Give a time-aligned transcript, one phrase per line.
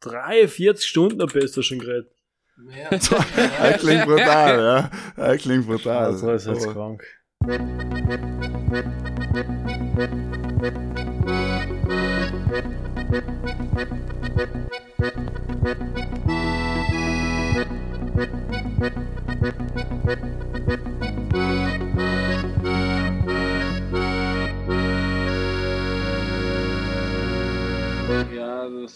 [0.00, 2.12] 43 Stunden am besten schon geredet.
[2.56, 2.90] Mehr.
[3.60, 4.90] Er klingt brutal, ja.
[5.16, 6.04] Er klingt brutal.
[6.06, 7.02] Also ist jetzt Aber- krank.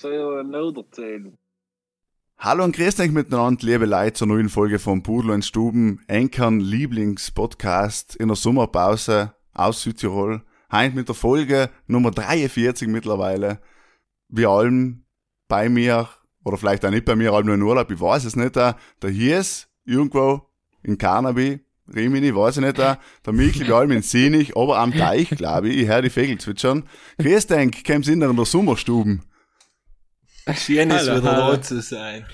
[0.03, 1.39] Ja noch erzählen.
[2.39, 6.61] Hallo und grüßt euch miteinander, liebe Leute, zur neuen Folge von Pudel und Stuben, Enkern
[6.61, 10.43] Lieblingspodcast in der Sommerpause aus Südtirol.
[10.71, 13.61] Heint mit der Folge Nummer 43 mittlerweile.
[14.29, 15.05] Wir allem
[15.49, 16.09] bei mir,
[16.45, 18.77] oder vielleicht auch nicht bei mir, allem nur in Urlaub, ich weiß es nicht, der
[19.03, 20.43] Hies, irgendwo
[20.83, 21.61] in Carnaby,
[21.95, 22.99] Rimini, weiß ich nicht, der
[23.31, 26.85] Mikl, wir allem in Sinich, aber am Teich, glaube ich, ich höre die Vögel zwitschern.
[27.19, 29.23] Grüßt euch, kämen in der Sommerstuben.
[30.53, 31.53] Schön ist Hallo, wieder hallo.
[31.57, 32.27] da zu sein.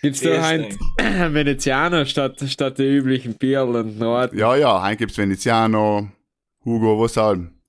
[0.00, 0.78] Gibt's da ein
[1.34, 4.32] Venezianer statt, statt der üblichen Bier und Nord?
[4.32, 6.08] Ja, ja, heim gibt's Veneziano,
[6.64, 7.60] Hugo, was allem.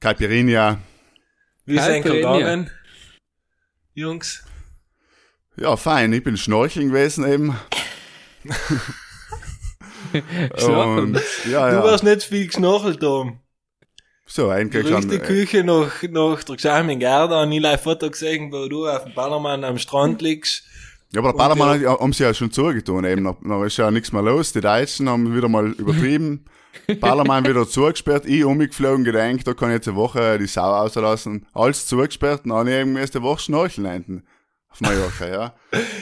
[0.00, 0.78] Caipirinha.
[1.66, 2.38] Wie ist ein Caipirinha.
[2.38, 2.70] gegangen?
[3.94, 4.44] Jungs?
[5.56, 7.56] Ja, fein, ich bin schnorcheln gewesen eben.
[10.56, 11.14] Schnorcheln?
[11.16, 11.84] Und, ja, Du ja.
[11.84, 13.40] warst nicht viel geschnorchelt, Tom.
[14.32, 14.96] So, eigentlich Du schon.
[14.98, 18.68] riechst die äh, Küche nach, nach der Gescheinen Gerda und ich ein Foto gesehen, wo
[18.68, 20.62] du auf dem Ballermann am Strand liegst.
[21.12, 23.24] Ja, aber der Ballermann hat- haben sie ja schon zugetan eben.
[23.24, 24.52] Da, da ist ja nichts mehr los.
[24.52, 26.44] Die Deutschen haben wieder mal übertrieben.
[27.00, 28.26] Ballermann wieder zugesperrt.
[28.26, 31.46] Ich umgeflogen, gedenkt, da kann ich jetzt eine Woche die Sau auslassen.
[31.52, 34.22] Alles zugesperrt und dann habe ich irgendwie erst eine Woche schnorcheln hinten.
[34.70, 35.54] Auf Mallorca, ja.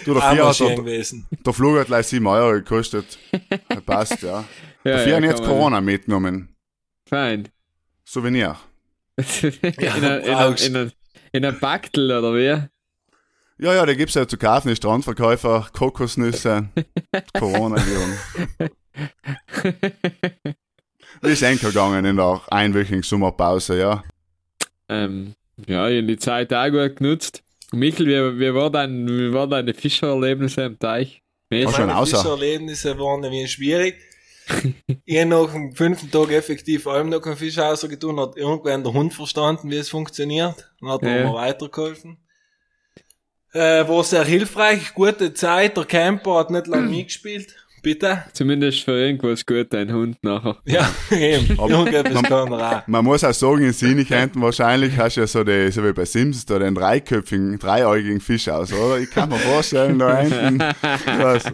[0.05, 1.27] Du, der Vier hat, der, gewesen.
[1.31, 3.19] der Flug hat gleich 7 Euro gekostet.
[3.71, 4.41] Das passt, ja.
[4.41, 4.45] Ja,
[4.85, 6.55] Der Vier hat kann jetzt man- Corona mitgenommen.
[7.09, 7.49] Fein.
[8.09, 8.57] Souvenir.
[10.63, 10.93] in
[11.33, 12.69] einer Baktel oder wie?
[13.63, 16.71] Ja, ja, da gibt's ja zu kaufen, die Strandverkäufer, Kokosnüsse,
[17.39, 18.71] Corona-Viren.
[21.21, 24.03] Wie ist Enkel gegangen in der einwöchigen Sommerpause, ja?
[24.89, 25.35] Ähm,
[25.67, 27.43] ja, ich hab die Zeit auch gut genutzt.
[27.73, 31.21] Michael, wie, wie, war dein, wie war deine Fischererlebnisse am Teich?
[31.51, 31.69] Meine?
[31.69, 34.08] Fischererlebnisse waren ein wenig schwierig.
[35.05, 38.93] Ich habe nach dem fünften Tag effektiv allem noch keinen Fisch rausgetan, hat irgendwann der
[38.93, 40.71] Hund verstanden, wie es funktioniert.
[40.81, 41.29] Dann hat er Ja.
[41.29, 42.19] mir weitergeholfen.
[43.53, 47.55] Äh, war sehr hilfreich, gute Zeit, der Camper hat nicht lange mitgespielt.
[47.83, 48.25] Bitte?
[48.33, 50.59] Zumindest für irgendwas gut, dein Hund nachher.
[50.65, 51.59] Ja, eben.
[51.59, 52.87] Aber- Irgendetwas kann er auch.
[52.87, 56.05] Man muss auch sagen, in Sinigkärnten wahrscheinlich hast du ja so, die, so wie bei
[56.05, 58.99] Sims, da den dreiköpfigen, dreiäugigen Fisch aus, oder?
[58.99, 61.45] Ich kann mir vorstellen, da hinten, was,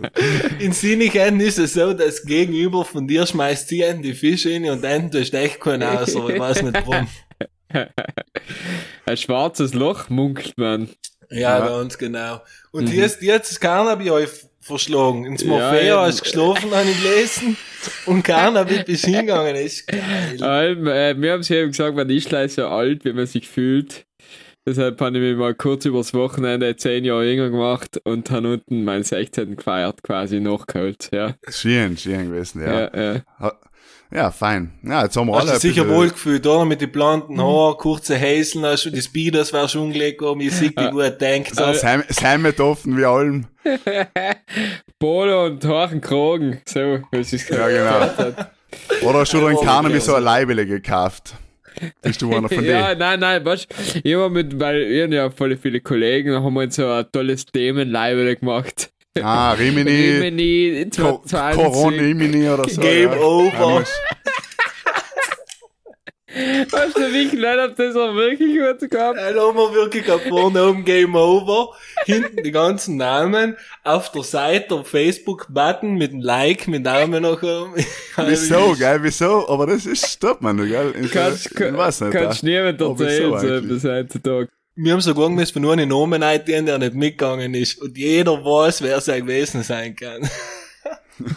[0.58, 4.64] In Sinnigen ist es so, dass gegenüber von dir schmeißt sie einen die Fische rein
[4.70, 7.08] und dann tust du echt keinen aus, aber ich weiß nicht warum.
[9.06, 10.88] Ein schwarzes Loch munkelt man.
[11.30, 11.78] Ja, Ja.
[11.78, 12.40] ganz genau.
[12.70, 14.28] Und die ist jetzt das Carnaby euch
[14.64, 15.24] verschlagen.
[15.26, 16.06] Ins Morfeo ja.
[16.06, 17.56] hast du geschlafen, habe ich gelesen.
[18.06, 20.38] Und Carnaby bis hingegangen ist geil.
[20.40, 23.48] Ähm, äh, wir haben es eben gesagt, man ist gleich so alt, wie man sich
[23.48, 24.06] fühlt.
[24.66, 28.84] Deshalb habe ich mich mal kurz übers Wochenende zehn Jahre jünger gemacht und habe unten
[28.84, 29.56] meinen 16.
[29.56, 31.10] gefeiert, quasi nachgeholt.
[31.12, 32.90] Ja, schön, schön gewesen, ja.
[32.94, 33.52] ja, ja.
[34.14, 34.72] Ja, fein.
[34.84, 36.64] Ja, jetzt haben wir Hast alle du ein sicher wohl gefühlt, oder?
[36.64, 40.70] Mit den blonden Haaren, kurze Häseln, hast du die Speeders wärst umgelegt, aber ich sehe
[40.70, 41.58] die gut denkt.
[41.58, 43.46] Das Hem- das Hemd offen wie allem.
[44.98, 48.32] Polo und Kragen, so, wie sie es Ja, genau.
[49.02, 50.04] Oder hast du Oh, Carnaby okay.
[50.04, 51.34] so eine Leibele gekauft?
[52.02, 52.98] Bist du einer von Ja, denen?
[53.00, 56.40] nein, nein, weißt du, ich hab mit, weil wir haben ja voll viele Kollegen, da
[56.42, 58.90] haben wir uns so ein tolles Themenleibel gemacht.
[59.22, 61.62] Ah, Rimini, Rimini Co 2020.
[61.62, 62.80] Corona-Imini oder so.
[62.80, 63.18] Game ja.
[63.18, 63.84] over.
[66.34, 69.18] Weißt du, wie klein hab das auch wirklich gut gehabt?
[69.18, 71.68] Dann haben wir wirklich ab vorne oben Game Over,
[72.06, 77.40] hinten die ganzen Namen, auf der Seite der Facebook-Button mit einem Like, mit Namen noch
[77.40, 77.74] oben.
[78.16, 79.48] Wieso, gell, wieso?
[79.48, 80.92] Aber das ist, stoppt man, gell?
[81.00, 82.12] Ich, Kannst, ich weiß nicht.
[82.12, 84.48] kannst niemand erzählen, so etwas heutzutage.
[84.76, 87.80] Wir haben sogar müssen nur einen Namen eingehen, der nicht mitgegangen ist.
[87.80, 90.28] Und jeder weiß, wer es gewesen sein kann.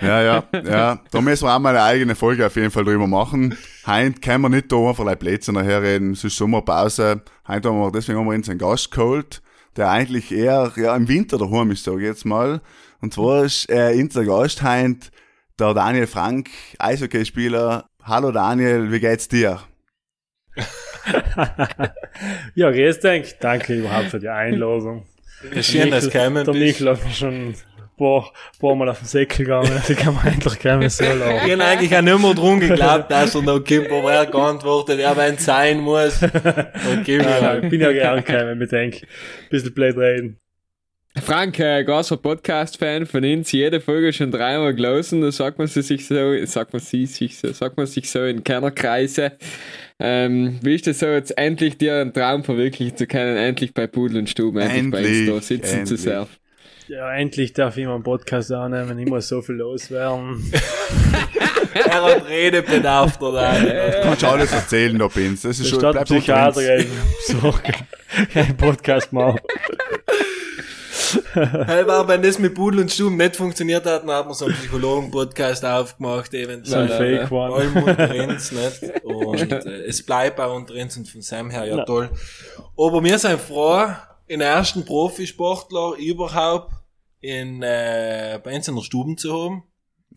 [0.00, 1.00] Ja, ja, ja.
[1.12, 3.56] Da müssen wir auch mal eine eigene Folge auf jeden Fall drüber machen.
[3.86, 5.18] Heint können wir nicht da einfach ein
[5.54, 6.12] nachher reden.
[6.12, 7.22] Es ist Sommerpause.
[7.46, 9.40] Heint haben wir, deswegen haben wir uns einen Gast geholt,
[9.76, 12.60] der eigentlich eher, ja, im Winter daheim ist, sag ich jetzt mal.
[13.00, 15.12] Und zwar ist, äh, unser Gast heint,
[15.60, 17.88] der Daniel Frank, Eishockeyspieler.
[18.02, 19.60] Hallo Daniel, wie geht's dir?
[22.54, 23.36] ja, grüß dich.
[23.38, 25.06] Danke überhaupt für die Einladung.
[25.60, 26.54] Schön, dass du gekommen Der.
[26.54, 27.54] Michel hat mich schon
[27.98, 31.14] paar, paar Mal auf den Säckel gegangen, also kann man endlich gar nicht so Ich
[31.14, 31.60] laufen.
[31.60, 35.16] hab eigentlich auch nicht mehr drum geglaubt, dass er noch kommt, aber er geantwortet, ja,
[35.16, 36.22] wenn es sein muss,
[37.02, 37.64] ich Ja, halt.
[37.64, 40.40] ich bin ja gern gekommen, ich denke, ein bisschen blöd reden.
[41.22, 45.82] Frank, äh, großer Podcast-Fan von uns, jede Folge schon dreimal gelesen, da sagt man sie
[45.82, 49.32] sich so, sagt man sie sich so, sagt man sich so in Kennerkreise.
[50.00, 53.86] Ähm, wie ist das so, jetzt endlich dir einen Traum verwirklichen zu können, endlich bei
[53.86, 56.02] Pudel und Stuben, endlich, bei Endlich, uns da sitzen zu endlich.
[56.02, 56.36] dürfen.
[56.88, 60.52] Ja, endlich darf ich mal einen Podcast annehmen, ich muss so viel loswerden.
[61.74, 63.58] Er hat Redebedarf da.
[63.58, 65.42] Du kannst alles erzählen, da Pins.
[65.42, 66.84] Das ist schon, Statt bleib unter Psychiater
[67.26, 67.54] so,
[68.32, 69.40] kein Podcast machen.
[71.34, 74.44] Hey, war, wenn das mit Pudel und Stuben nicht funktioniert hat, dann hat man so
[74.46, 77.54] einen Psychologen-Podcast aufgemacht, eben So ein Fake One.
[77.54, 78.82] allem unter uns, nicht?
[79.04, 81.84] Und äh, es bleibt auch unter uns und von Sam her ja, Ja.
[81.84, 82.10] toll.
[82.76, 83.86] Aber wir sind froh,
[84.28, 86.72] den ersten Profisportler überhaupt
[87.20, 89.64] in, äh, bei uns in der Stube zu haben.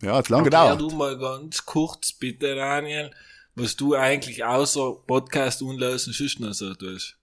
[0.02, 0.92] Ja, hat lang Erklär gedauert.
[0.92, 3.10] du mal ganz kurz, bitte, Daniel,
[3.54, 7.17] was du eigentlich außer Podcast unlösen noch so tust.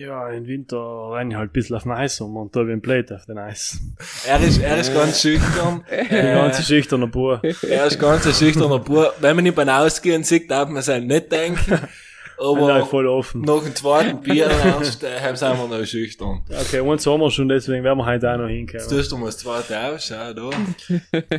[0.00, 2.76] Ja, im Winter renne ich halt ein bisschen auf den Eis um und da bin
[2.78, 3.78] ich blöd auf den Eis.
[4.26, 5.84] Er ist, er ist ganz schüchtern.
[5.90, 7.40] Ich bin ein ganz schüchterner Bub.
[7.44, 9.12] Er ist ganz ein schüchterner Bub.
[9.20, 11.80] Wenn man ihn beim Ausgehen sieht, darf man es halt nicht denken.
[12.38, 13.42] Aber voll offen.
[13.42, 16.40] nach dem zweiten Bier erst, äh, sind wir noch schüchtern.
[16.48, 18.88] Okay, und Sommer schon, deswegen werden wir heute auch noch Jetzt hinkommen.
[18.88, 20.50] tust du mal das zweite aus, schau da.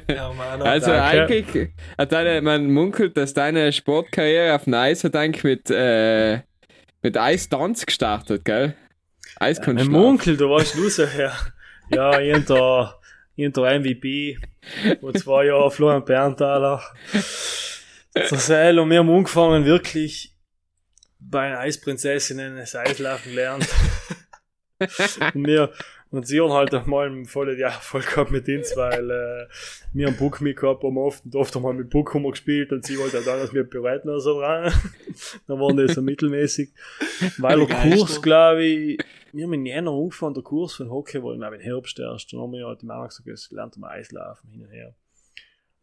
[0.15, 1.23] Ja, Mann, Also Danke.
[1.25, 6.41] eigentlich hat deine, man munkelt, dass deine Sportkarriere auf dem Eis hat eigentlich mit, äh,
[7.01, 8.75] mit Eistanz gestartet, gell?
[9.37, 9.85] Eiskunst.
[9.85, 11.35] Mein Munkel, du warst du so her.
[11.89, 12.89] Ja, irgendein,
[13.35, 14.39] irgendein MVP,
[14.99, 16.81] vor zwei Jahren Florian Berntaler.
[18.15, 20.35] Der Seil und wir haben angefangen, wirklich
[21.19, 23.67] bei den Eisprinzessinnen das Eislaufen gelernt.
[25.33, 25.71] und wir,
[26.11, 29.47] und sie haben halt einmal ein volles Jahr voll gehabt mit uns, weil äh,
[29.93, 32.31] wir einen Book mit gehabt haben oft und oft haben wir mit Book haben wir
[32.31, 34.73] gespielt und sie wollte halt dann, dass wir bereiten oder so dran.
[35.47, 36.73] dann waren die so mittelmäßig.
[37.37, 37.77] Weil der.
[37.77, 38.99] Kurs, glaube ich,
[39.31, 42.33] wir haben in Jänner angefangen, der Kurs von Hockey war, glaube ich, im Herbst erst.
[42.33, 44.93] Dann haben wir halt im Mama gesagt, jetzt lernt man Eislaufen hin und her.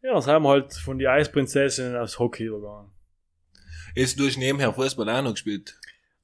[0.03, 2.91] Ja, dann sind wir halt von die Eisprinzessinnen aufs Hockey übergegangen.
[3.95, 5.79] Jetzt du hast nebenher Fußball auch noch gespielt.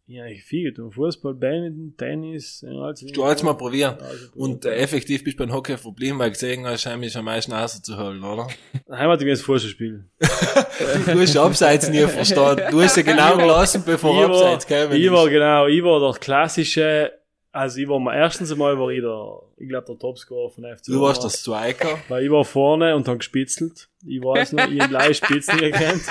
[0.07, 0.91] Ja, ich viel getan.
[0.91, 3.97] Fußball, Badminton, Tennis, also Du hast mal probieren.
[3.99, 7.15] Also, Und äh, effektiv bist du beim Hockey verblieben, weil du gesehen hast, heim ist
[7.15, 8.47] am meisten rauszuholen, oder?
[8.91, 10.05] Heimat das Fußballspiel.
[11.05, 12.63] Du hast Abseits nie verstanden.
[12.69, 15.99] Du hast ja genau gelassen, bevor ich war, Abseits gekommen ich war genau, ich war
[15.99, 17.11] der klassische,
[17.55, 20.87] also ich war mal, erstens einmal war ich der, ich glaube der Topscorer von FC.
[20.87, 21.97] Du warst das Striker.
[22.09, 23.87] Weil ich war vorne und dann gespitzelt.
[24.05, 26.01] Ich weiß noch, ich hab leicht Spitzen gekannt.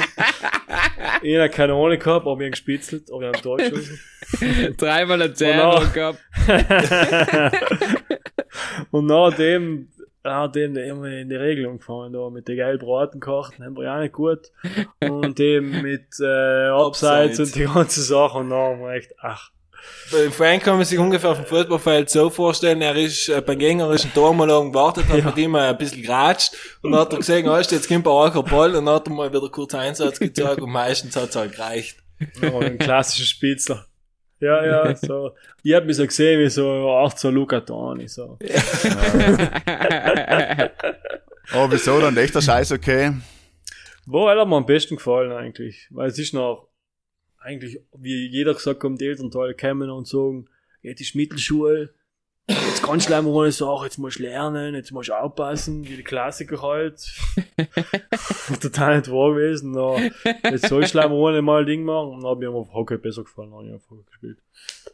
[1.22, 4.00] Ich hab keine Ahnung gehabt, aber ich hab gespitzelt, aber ich hab Tor geschossen.
[4.78, 6.18] Dreimal ein auch- gehabt.
[8.90, 9.88] und nachdem,
[10.22, 13.96] nachdem haben wir in die Regelung gefahren, da mit den gelben Bratenkarten, haben wir ja
[13.96, 14.50] auch nicht gut.
[15.00, 17.38] Und dem mit, äh, Abseits Abseits.
[17.40, 19.50] und die ganze Sache, und dann haben wir echt, ach,
[20.30, 24.12] Frank kann man sich ungefähr auf dem Fußballfeld so vorstellen, er ist äh, beim gegnerischen
[24.12, 26.52] Tor mal lang gewartet, hat mit ihm ein bisschen geratscht
[26.82, 29.14] und dann hat er gesehen, oh, jetzt kommt ein arger Ball und dann hat er
[29.14, 31.96] mal wieder kurz Einsatz gezeigt und meistens hat's halt gereicht.
[32.40, 33.86] Ja, ein klassischer Spitzer.
[34.40, 35.30] Ja, ja, so.
[35.62, 38.38] Ich hab mich so gesehen wie so eine Art so Luca Toni, so.
[41.52, 43.12] Aber wieso dann echter Scheiß okay?
[44.06, 45.88] Wo hat mir am besten gefallen eigentlich?
[45.90, 46.68] Weil es ist noch,
[47.44, 50.48] eigentlich, wie jeder gesagt hat, die Elternteile kommen und sagen,
[50.82, 51.94] jetzt ist Mittelschule,
[52.48, 55.96] jetzt kannst du mal eine Sache, jetzt musst du lernen, jetzt musst du aufpassen, wie
[55.96, 57.00] die Klassiker halt.
[58.60, 59.72] Total nicht wahr gewesen.
[59.72, 59.96] Na,
[60.50, 62.10] jetzt sollst du mal mal ein Ding machen.
[62.10, 64.38] Und dann hab ich mir auf Hockey besser gefallen, dann hab ich auf Hockey gespielt.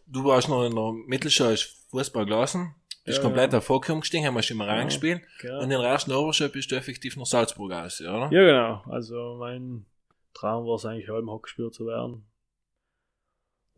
[0.06, 1.56] Du warst noch in der Mittelschule,
[1.90, 3.58] Fußball gelassen, bist Ja, komplett ja.
[3.58, 4.74] auf Hockey umgestiegen, haben wir schon mal Ja.
[4.74, 5.58] reingespielt Genau.
[5.58, 8.28] und in der ersten Oberschule bist du effektiv nach Salzburg aus, oder?
[8.32, 8.82] Ja, genau.
[8.92, 9.86] Also mein
[10.34, 12.24] Traum war es eigentlich, halben Hockeyspieler zu werden.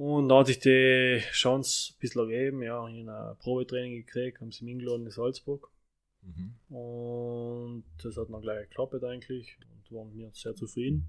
[0.05, 4.41] Und da hatte ich die Chance ein bisschen ergeben, ja, ich habe ein Probetraining gekriegt,
[4.41, 5.69] haben sie mich eingeladen in Salzburg.
[6.23, 6.77] Mhm.
[6.77, 9.57] Und das hat dann gleich geklappt eigentlich
[9.91, 11.09] und waren mir sehr zufrieden.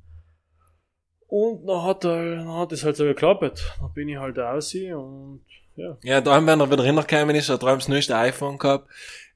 [1.28, 3.64] Und dann hat, er- dann hat es halt so geklappt.
[3.80, 5.42] Dann bin ich halt raus und
[5.76, 5.98] ja.
[6.04, 8.88] Ja, da haben wir noch wieder reingekommen ist, hat er das neueste iPhone gehabt.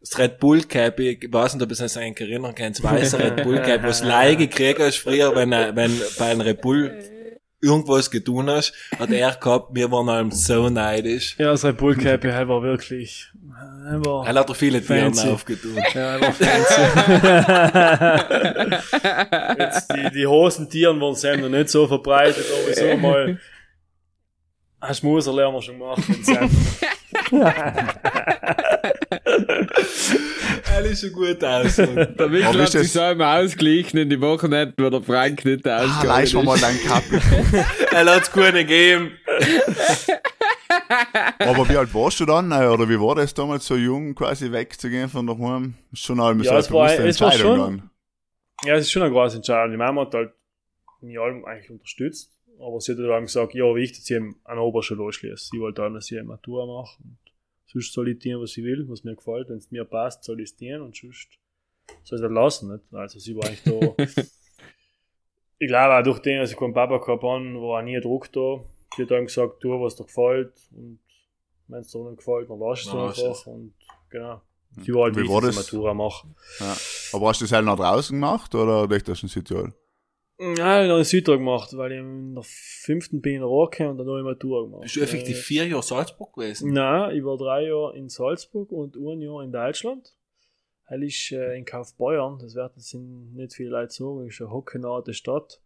[0.02, 3.18] Das Red Bull Cap, ich weiß nicht, ob es sich eigentlich erinnern kann, das weiße
[3.18, 6.96] Red Bull Cap, was Leih gekriegt hast früher, wenn, er- wenn bei einem Red Bull
[7.62, 11.36] irgendwas getan hast, hat er gehabt, wir waren allem so neidisch.
[11.40, 13.32] Ja, das Red Bull Cap er war wirklich,
[13.90, 15.76] er war, Er hat er viele Tieren aufgetan.
[15.94, 16.82] ja, er war fancy.
[19.60, 23.40] Jetzt die, die Hosentieren waren sind noch nicht so verbreitet, aber so mal
[24.80, 26.04] ein Schmuser wir schon gemacht.
[26.08, 26.50] in Sam.
[30.78, 32.18] Er ist ein guter Ausdruck.
[32.18, 35.80] Der Mikkel hat sich so immer ausgeglichen in die Wochenenden, wo der Frank nicht Ah,
[35.84, 36.64] ausgegangen leist mir mal ist.
[36.64, 37.22] dein Kappel.
[37.92, 39.12] er hat's gut gegeben.
[41.40, 42.52] Aber wie alt warst du dann?
[42.52, 45.76] äh, Oder wie war das damals, so jung quasi wegzugehen von daheim?
[45.92, 47.90] Ist schon eine Ja, so es war- es war Entscheidung schon- dann.
[48.66, 49.72] Ja, es ist schon eine große Entscheidung.
[49.72, 50.32] Die Mama hat halt
[51.02, 52.32] mich allem eigentlich unterstützt.
[52.60, 55.50] Aber sie hat dann gesagt, ja, wichtig, dass ich eben an der Oberschule anschließe.
[55.52, 56.98] Sie wollte dann, dass ich eine Matura mache.
[57.68, 59.50] Sonst soll ich tun, was ich will, was mir gefällt.
[59.50, 61.28] Wenn es mir passt, soll ich es tun und sonst
[62.04, 62.72] soll ich es lassen.
[62.72, 62.94] Nicht?
[62.94, 64.22] Also sie war eigentlich da.
[65.60, 68.02] ich glaube auch durch den, dass ich keinen Papa gehabt habe, war auch nie ein
[68.02, 68.64] Druck da.
[68.96, 70.54] Sie hat dann gesagt, tu, was dir gefällt.
[70.72, 71.00] Und
[71.68, 73.48] wenn es dir nicht gefällt, dann lass es lass einfach.
[73.48, 73.74] Und
[74.10, 74.42] genau.
[74.82, 75.56] Sie war halt Wie ich das?
[75.56, 76.28] Matura mache.
[77.12, 79.74] Aber hast du das halt nach draußen gemacht oder dich das in Südtirol?
[80.40, 83.98] Ja, ich habe einen Südtag gemacht, weil ich in der fünften bin in Roke und
[83.98, 84.82] dann habe ich Matura gemacht.
[84.84, 86.74] Bist du effektiv vier Jahre Salzburg gewesen?
[86.74, 90.16] Nein, ich war drei Jahre in Salzburg und ein Jahr in Deutschland.
[90.90, 95.14] Weil ich äh, in Kaufbeuern, das werden sind nicht viele Leute sagen, ist eine hockenarte
[95.14, 95.62] Stadt.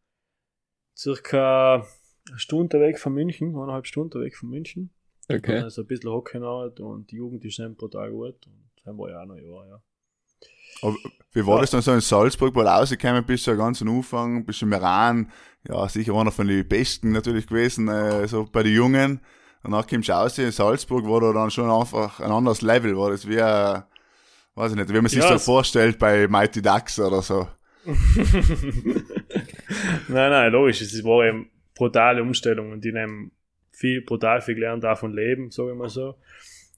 [0.95, 1.85] Circa
[2.29, 4.89] eine Stunde weg von München, eineinhalb Stunden weg von München.
[5.29, 5.59] Okay.
[5.59, 8.47] Also ein bisschen hockenart und die Jugend ist dann brutal gut.
[8.47, 9.83] Und dann war ich auch noch ein Jahr, ja.
[10.81, 10.95] Aber
[11.33, 11.61] wie war Ja.
[11.61, 14.65] das dann so in Salzburg, weil du rausgekommen bist, so ganz am Anfang, bist du
[14.65, 15.31] im Iran,
[15.67, 19.21] ja, sicher einer von den Besten natürlich gewesen, äh, so bei den Jungen.
[19.63, 23.11] Danach kommst du raus in Salzburg, war da dann schon einfach ein anderes Level, war
[23.11, 23.79] das wie, äh,
[24.55, 27.47] weiß ich nicht, wie man sich Ja, so vorstellt bei Mighty Ducks oder so.
[30.07, 30.81] nein, nein, logisch.
[30.81, 33.29] Es war eben brutale Umstellung und ich habe
[33.71, 36.15] viel, brutal viel gelernt davon leben, sage ich mal so.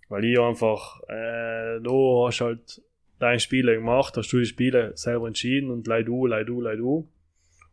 [0.10, 2.82] Weil ich einfach, äh, da hast halt
[3.20, 6.80] deine Spiele gemacht, hast du die Spiele selber entschieden und leid du, leid du, leid
[6.80, 7.10] du.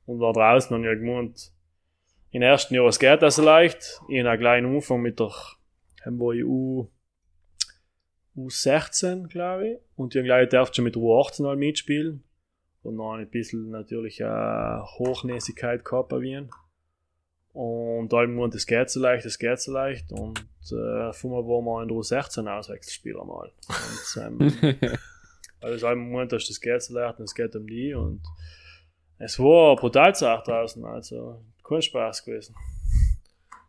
[0.07, 1.53] Und da draußen haben wir gemeint,
[2.33, 4.01] im ersten Jahr, es geht das so leicht.
[4.09, 5.33] Ich habe einen kleinen Anfang mit der,
[6.07, 6.89] in U,
[8.37, 9.79] U16, glaube ich.
[9.97, 12.23] Und ich gleich darf schon mit U18 halt mitspielen.
[12.83, 16.51] Und noch ein bisschen natürlich äh, Hochnäsigkeit gehabt bei Wien.
[17.53, 20.13] Und da haben das geht so leicht, das geht so leicht.
[20.13, 23.53] Und äh, von mir waren wir in der U16 Auswechselspieler mal.
[23.69, 24.79] Und, ähm,
[25.61, 27.95] also im Moment ist das geht so leicht und es geht um die.
[27.95, 28.23] Und
[29.19, 32.55] es war brutal Sache draußen, also kein Spaß gewesen.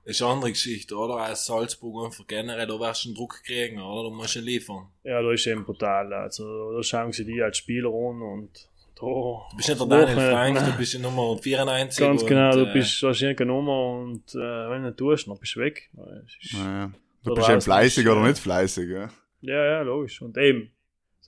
[0.04, 1.18] Das ist eine andere Geschichte, oder?
[1.18, 4.10] Als Salzburg einfach generell, da wirst du einen Druck kriegen, oder?
[4.10, 4.88] Du musst ihn liefern.
[5.04, 6.12] Ja, da ist eben brutal.
[6.14, 8.50] Also da schauen sie die als Spieler an und
[8.96, 9.02] da.
[9.06, 12.00] Du bist nicht der Daniel Frank, du bist die Nummer 94.
[12.00, 15.28] Ganz und, genau, du äh, bist wahrscheinlich eine Nummer und äh, wenn du nicht tust,
[15.28, 15.90] dann bist du weg.
[16.26, 16.92] Ist- Naja.
[17.24, 19.10] Du bist eben fleißig ist, oder nicht fleißig, ja.
[19.42, 20.20] Ja, ja, logisch.
[20.24, 20.72] Und eben,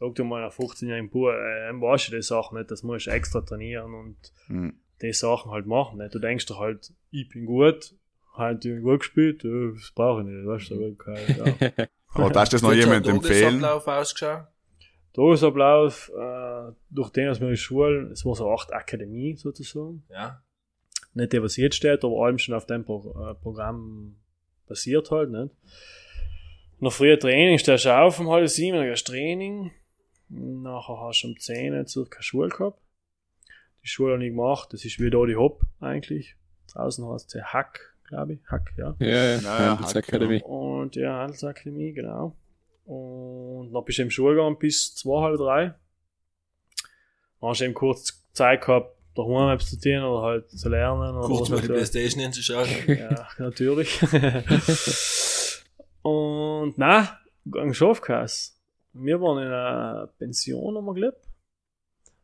[0.03, 3.11] sag du mal einer 15-jährigen Bub, äh, weißt du die Sachen nicht, das musst du
[3.11, 4.17] extra trainieren und
[4.47, 4.73] Hm.
[5.01, 5.99] die Sachen halt machen.
[5.99, 6.13] Nicht?
[6.13, 7.95] Du denkst dir halt, ich bin gut,
[8.35, 11.37] halt ich gut gespielt, ja, das brauche ich nicht, weißt du, aber kein,
[11.77, 11.85] ja.
[12.15, 13.59] Aber darfst du das noch wie hat jemand der empfehlen?
[13.61, 14.47] Tagesablauf ausgeschaut?
[15.13, 20.03] Tagesablauf, äh, durch den, dass wir in Schule, es war so Art Akademie sozusagen.
[20.11, 20.43] Ja.
[21.15, 24.15] Nicht die, was jetzt steht, aber allem schon auf dem Pro äh, Programm
[24.67, 25.55] basiert halt, nicht?
[26.79, 29.71] Noch früher Training, stehst du auf um halb sieben, dann gehst du Training.
[30.35, 32.79] Nachher hast du um 10 Uhr circa Schule gehabt.
[33.83, 36.35] Die Schule habe ich gemacht, das ist wie da die Hop eigentlich.
[36.71, 38.39] Draußen heißt sie Hack, glaube ich.
[38.47, 38.95] Hack, ja.
[38.99, 40.41] Ja, ja, Ja, ja, Handelsakademie.
[40.43, 42.35] Und ja, Handelsakademie, genau.
[42.85, 45.75] Und dann bist du im Schulgang bis zwei, halb drei.
[47.39, 51.15] Dann hast du eben kurz Zeit gehabt, daheim etwas zu tun oder halt zu lernen.
[51.15, 51.67] Oder Kurz mal die.
[51.67, 52.67] Playstation hinzuschauen.
[52.87, 54.01] Ja, natürlich.
[56.01, 58.53] und na, gang schon aufgehört.
[58.93, 61.27] Wir waren in einer Pension, haben wir gelebt.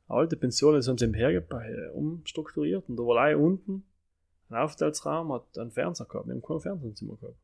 [0.08, 3.84] Eine alte Pension, das haben sie im Hergepäck umstrukturiert und da war allein unten
[4.50, 6.28] ein Aufenthaltsraum, hat einen Fernseher gehabt.
[6.28, 7.38] Wir haben kein Fernsehzimmer gehabt.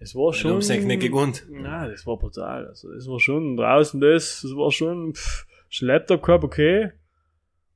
[0.00, 0.52] Es war schon.
[0.52, 1.46] du hast nicht gekonnt.
[1.50, 2.68] Nein, das war brutal.
[2.68, 6.92] Also, das war schon draußen das, das war schon, pff, schon Laptop gehabt, okay.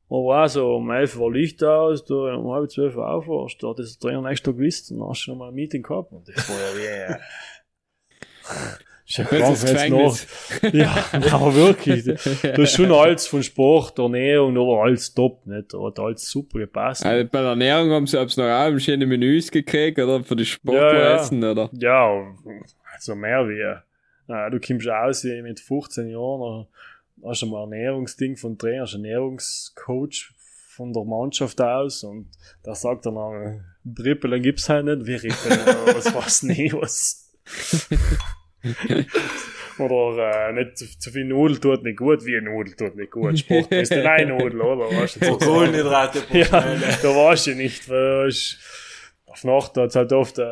[0.08, 3.78] Aber auch so, um 11 war Licht aus, da um halb zwölf aufwärst, da hat
[3.78, 6.12] das drinnen extra gewusst, und dann hast du noch mal ein Meeting gehabt.
[6.12, 7.18] Und das war ja äh,
[9.06, 10.26] ist ja Das ist wenn's
[10.62, 12.04] noch- Ja, aber wirklich.
[12.54, 15.72] Du hast schon alles von Sport, Ernährung, da war alles top, nicht?
[15.74, 17.04] Da hat alles super gepasst.
[17.04, 20.22] Also bei der Ernährung haben sie hab's noch auch schöne Menüs gekriegt, oder?
[20.24, 21.16] Für die Sportler Ja, ja.
[21.16, 21.68] essen, oder?
[21.72, 22.34] Ja,
[22.94, 23.60] also mehr wie.
[24.32, 26.66] Äh, du kommst aus wie mit 15 Jahren,
[27.24, 30.30] hast du mal ein Ernährungsding von Trainer, hast einen Ernährungscoach
[30.68, 32.28] von der Mannschaft aus und
[32.64, 33.34] der sagt dann auch,
[33.98, 35.58] Rippeln gibt's halt nicht, wie Rippeln,
[35.94, 37.30] was weiß nie was.
[39.78, 43.38] oder äh, nicht zu, zu viel Nudel tut nicht gut, wie Nudel tut nicht gut.
[43.38, 44.86] Sport ist dann eine Nudel, oder?
[44.96, 45.38] Weißt du, so.
[45.38, 47.88] Kohlenhydrate pro Ja, da warst du nicht.
[47.88, 48.58] weil es-
[49.26, 50.44] Auf Nacht hat es halt oft äh,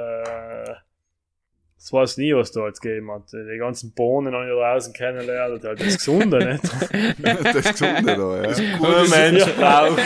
[1.77, 3.25] Das weiß nie, was da jetzt gegeben hat.
[3.33, 7.45] Die ganzen Bohnen habe ich da draußen kennengelernt, halt das Gesunde, nicht?
[7.45, 8.77] das Gesunde da, ja.
[8.79, 9.99] Guter Mensch braucht.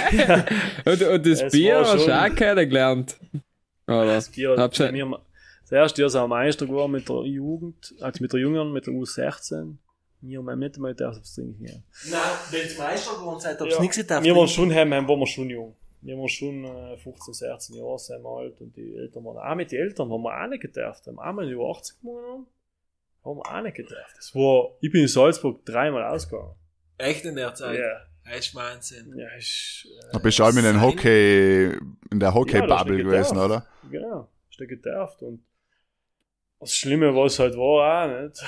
[0.87, 3.17] Und, und das Es Bier war hast du auch kennengelernt.
[3.87, 4.07] Oder?
[4.07, 5.19] Das Bier, Hab's ja- wir,
[5.75, 8.87] das erste Jahr sind wir Meister geworden mit der Jugend, also mit der Jüngeren, mit
[8.87, 9.77] der U16.
[10.21, 11.85] Wir haben nicht einmal gedacht, aufs Trinken gehen.
[12.11, 14.23] Nein, wenn es Meister geworden seid, hab's Ja, nichts gedacht.
[14.25, 15.77] wir waren schon heim, waren wir schon jung.
[16.01, 19.55] Wir waren schon äh, 15, 16 Jahre sind wir alt und die Eltern waren auch
[19.55, 21.07] mit den Eltern haben wir auch nicht gedacht.
[21.07, 22.47] Haben einmal über 80 gemacht haben,
[23.25, 24.15] haben wir auch nicht gedacht.
[24.17, 26.55] Das war, ich bin in Salzburg dreimal ausgegangen.
[26.99, 27.81] Echt in der Ja, Zeit.
[28.27, 29.15] Das ist Wahnsinn.
[29.19, 31.73] ja, ich, äh, Da bist du auch in den Hockey,
[32.11, 33.67] in der Ja, Hockey-Bubble das ist gewesen, oder?
[33.91, 35.43] genau, ist nicht gedacht und
[36.65, 38.43] das Schlimme, was halt war, auch nicht.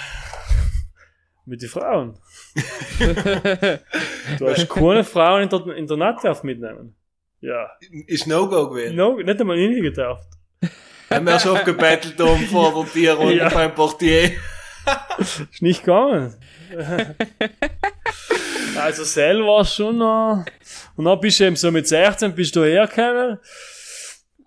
[1.44, 2.18] Mit den Frauen.
[4.38, 6.96] Du hast keine Frauen in der, in der Nacht mitnehmen.
[7.40, 7.70] Ja.
[8.06, 8.96] Ist No-Go gewesen.
[8.96, 10.24] No, nicht einmal nie gedacht.
[11.10, 13.48] Haben wir schon gebettelt um vor der Tierrunde Ja.
[13.48, 14.32] beim Portier.
[15.18, 16.34] Ist nicht gegangen.
[18.76, 20.44] also selber war schon noch.
[20.96, 23.38] Und dann bist du eben so mit 16 bist du hergekommen.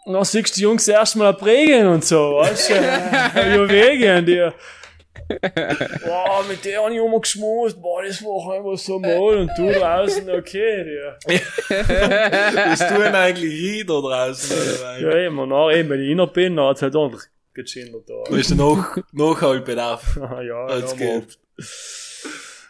[0.09, 2.73] Und dann siehst du die Jungs erstmal prägen und so, weißt du?
[2.79, 4.55] Ja, Wege an dir.
[6.03, 7.79] Boah, mit der habe ich immer geschmust.
[7.79, 9.15] Boah, das war einfach so mal.
[9.19, 11.15] Und du draußen, okay, dir.
[12.55, 14.57] Das tun eigentlich jeder draußen.
[14.57, 14.99] oder?
[14.99, 15.37] Ja, eben.
[15.37, 18.23] Und dann eben, wenn ich inner bin, dann hat's halt ordentlich gechindert da.
[18.27, 20.17] Du hast noch Nachholbedarf.
[20.19, 21.19] ja, ja, Als ja, mal.
[21.19, 21.37] Kind.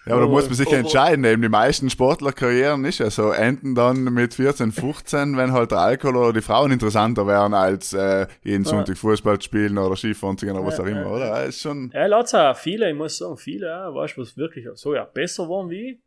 [0.10, 1.24] Ja, aber da muss man sich Aber- entscheiden.
[1.24, 5.80] Eben die meisten Sportlerkarrieren ist ja so, enden dann mit 14, 15, wenn halt der
[5.80, 8.70] Alkohol oder die Frauen interessanter wären, als äh, jeden Ja.
[8.70, 11.46] Sonntag Fußball zu spielen oder Skifahren zu gehen oder was auch immer, ja, oder?
[11.46, 15.06] Ist schon, Ja, auch viele, ich muss sagen, viele, weißt du, was wirklich so ja
[15.06, 16.00] besser waren wie ich.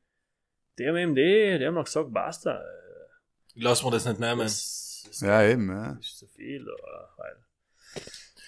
[0.79, 2.61] Die haben eben die, die haben noch gesagt, basta.
[3.55, 4.41] Lass mir das nicht nehmen.
[4.41, 5.93] Das, das ja eben, ja.
[6.01, 6.67] ist zu viel.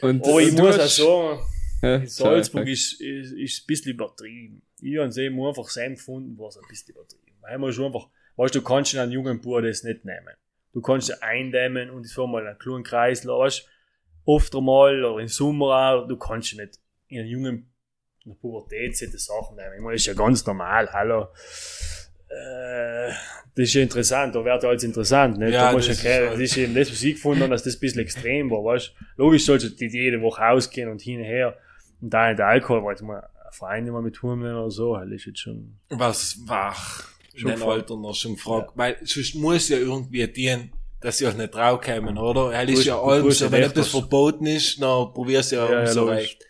[0.00, 1.38] Und, Oh, ich muss auch sagen,
[1.82, 4.62] Ja, Salzburg ist, ist, ist ein bisschen übertrieben.
[4.84, 7.36] Ich habe eben einfach Sam gefunden, war es ein bisschen übertrieben.
[7.40, 10.34] Weil man schon einfach, weißt du, du kannst in einen jungen Bauer das nicht nehmen.
[10.72, 13.32] Du kannst ihn eindämmen und es war mal einen kleinen Kreis, du,
[14.24, 17.72] oft einmal oder im Sommer auch, du kannst ihn nicht in einen jungen,
[18.24, 19.74] in der Pubertät solche Sachen nehmen.
[19.76, 21.28] Ich meine, das ist ja ganz normal, hallo.
[22.28, 23.12] Äh,
[23.54, 25.52] das ist ja interessant, da wird alles interessant, nicht?
[25.52, 27.62] Ja, da musst das erklären, ist das ist eben das, was ich gefunden habe, dass
[27.62, 28.92] das ein bisschen extrem war, weißt.
[29.16, 31.56] Logisch sollst du jede Woche ausgehen und hin und her.
[32.00, 35.12] Und da nicht Alkohol, weil jetzt mal ein Verein immer mit nehmen oder so, halt
[35.12, 35.78] ist jetzt schon.
[35.90, 36.34] Was
[37.32, 37.62] in Schon den.
[37.62, 38.72] Alter noch schon gefragt.
[38.74, 42.52] Weil sonst muss ja irgendwie dienen, dass sie euch nicht draufkommen, oder?
[42.52, 44.00] Er ist ja allem tust so, ja wenn etwas was.
[44.00, 46.16] verboten ist, dann probierst du ja, Ja, ja, umso logisch.
[46.16, 46.46] recht.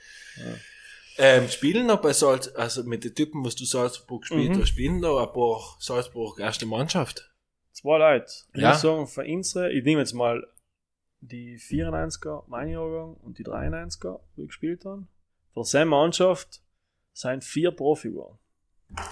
[1.16, 4.60] Ähm, spielen noch bei Salz, also mit den Typen, was du Salzburg gespielt Mhm.
[4.60, 7.30] hast, spielen da ein paar Salzburg erste Mannschaft.
[7.72, 8.32] Zwei Leute.
[8.52, 8.70] Ich Ja.
[8.70, 10.44] muss sagen, für unsere, ich nehme jetzt mal
[11.20, 15.08] die 94er, mein Jahrgang, und die 93er, die gespielt haben.
[15.54, 16.60] Für seine Mannschaft
[17.14, 18.38] sind vier Profi geworden.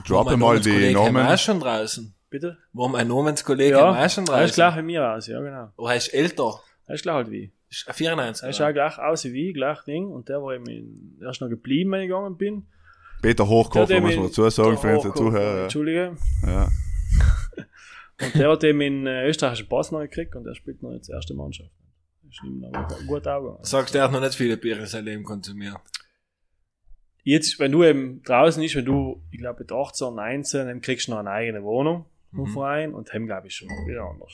[0.07, 1.27] Droppe mal die Namen.
[1.27, 2.15] auch schon draußen.
[2.31, 2.59] Bitte?
[2.73, 4.55] Wo mein Namenskollege Ja, auch schon Er ist draußen.
[4.55, 5.71] gleich wie mir aus, ja, genau.
[5.77, 6.61] Oh, er ist älter.
[6.87, 7.45] Er ist gleich halt wie.
[7.45, 7.53] ich.
[7.71, 8.43] Ist ein 94.
[8.45, 10.07] Er ist auch gleich aus wie ich, gleich Ding.
[10.09, 12.67] Und der war eben in, er ist noch geblieben, wenn ich gegangen bin.
[13.23, 15.63] Peter Hochkoffer, Der muss man dazu sagen, für unsere Zuhörer.
[15.65, 16.17] Entschuldige.
[16.47, 16.69] Ja.
[18.21, 21.35] Und der hat eben in österreichischen Pass noch gekriegt und der spielt noch jetzt erste
[21.35, 21.71] Mannschaft.
[22.31, 23.59] Ist ihm noch ein guter Auge.
[23.63, 25.77] Sagst du, er hat noch nicht viele Bier in seinem Leben konsumiert.
[27.25, 31.07] Jetzt, wenn du eben draußen ist, wenn du, ich glaube, mit 18, 19, dann kriegst
[31.07, 32.53] du noch eine eigene Wohnung vom Mhm.
[32.53, 34.33] Verein und dem glaube ich schon wieder anders.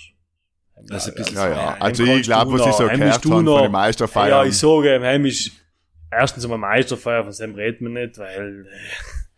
[0.76, 1.72] Heim Das ist ein bisschen- Ja, ja.
[1.74, 4.28] Heim Also ich glaube, was ich so gehört bist du habe von noch- den Meisterfeiern.
[4.30, 5.52] Ja, ich sage, im Heim ist
[6.10, 8.66] erstens einmal Meisterfeier, von dem redet man nicht, weil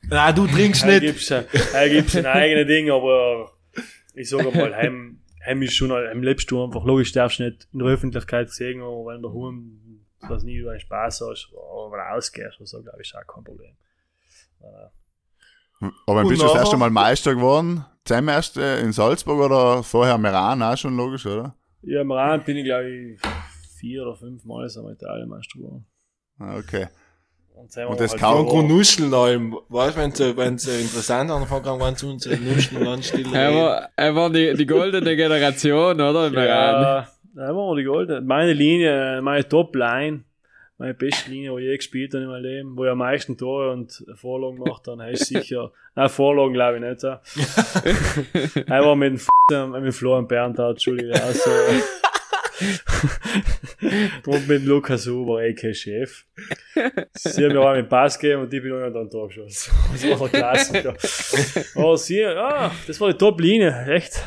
[0.09, 1.01] Nein, du trinkst nicht.
[1.01, 3.51] gibt's, er gibt's ein eigenes Ding, aber
[4.15, 7.67] ich sage mal, Heim, Heim ist schon, Heim lebst du einfach, logisch darfst du nicht
[7.73, 9.73] in der Öffentlichkeit sehen, aber wenn der Hund,
[10.29, 13.27] das nie über einen Spaß hast, aber wenn du ausgehst, so glaube ich, ist auch
[13.35, 13.75] kein Problem.
[14.61, 17.85] Äh, Aber bist du das erste Mal Meister geworden?
[18.05, 21.55] Zusammen erst äh, in Salzburg oder vorher Meran auch schon logisch, oder?
[21.83, 23.21] Ja, im Rhein bin ich, glaube ich,
[23.79, 25.87] vier oder fünf Mal sind wir Italienmeister geworden.
[26.39, 26.89] Ah, Okay.
[27.55, 29.55] Und, Und das halt kaum so- Und Nuscheln allem.
[29.69, 33.55] Weißt du, wenn sie, wenn sie interessant anfangen, waren zu uns Nuscheln und still Er
[33.55, 36.29] war, er war die, die goldene Generation, oder?
[36.33, 37.07] Ja,
[37.41, 38.27] da waren wir die Golden.
[38.27, 40.25] Meine Linie, meine Top-Line,
[40.77, 43.39] meine beste Linie, die ich je gespielt habe in meinem Leben, wo ich am meisten
[43.39, 47.03] Tore und Vorlagen gemacht habe, heißt sicher, nein, Vorlagen glaube ich nicht.
[47.03, 47.23] Ja.
[48.67, 51.51] er war mit dem F mit dem Florian Bernhard, Entschuldige, also.
[54.27, 56.27] und mit Lukas Huber, AK Chef.
[57.15, 59.73] Sie haben mir auch einen Pass gegeben und ich bin irgendwann dann Tor geschossen.
[59.93, 60.95] Das war der Klassiker.
[61.75, 64.23] Oh, sie, ja, das war die Top-Linie, echt.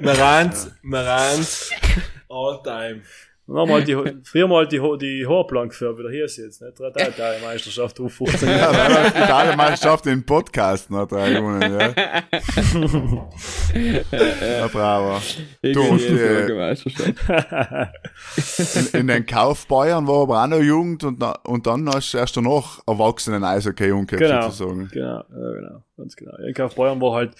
[0.00, 1.70] Merant, Merant,
[2.30, 3.02] all time.
[3.52, 6.72] Halt die, früher mal halt die, die Haarplank für, wieder hier ist jetzt, ne?
[6.72, 8.70] Drei Teile Meisterschaft, auf 15 Ja,
[9.10, 11.92] die Italien-Meisterschaft in Podcast noch drei gewonnen, ja.
[14.58, 15.20] ja, bravo.
[15.62, 17.86] Irgendwie und, äh.
[18.94, 22.18] In, in den Kaufbayern war aber auch noch Jugend und, na, und dann hast du
[22.18, 24.50] erst danach Erwachsenen Eishockey umgekehrt Genau.
[24.50, 24.88] sozusagen.
[24.92, 26.36] Genau, ja, genau, ganz genau.
[26.36, 27.34] In Kauf Bayern war halt,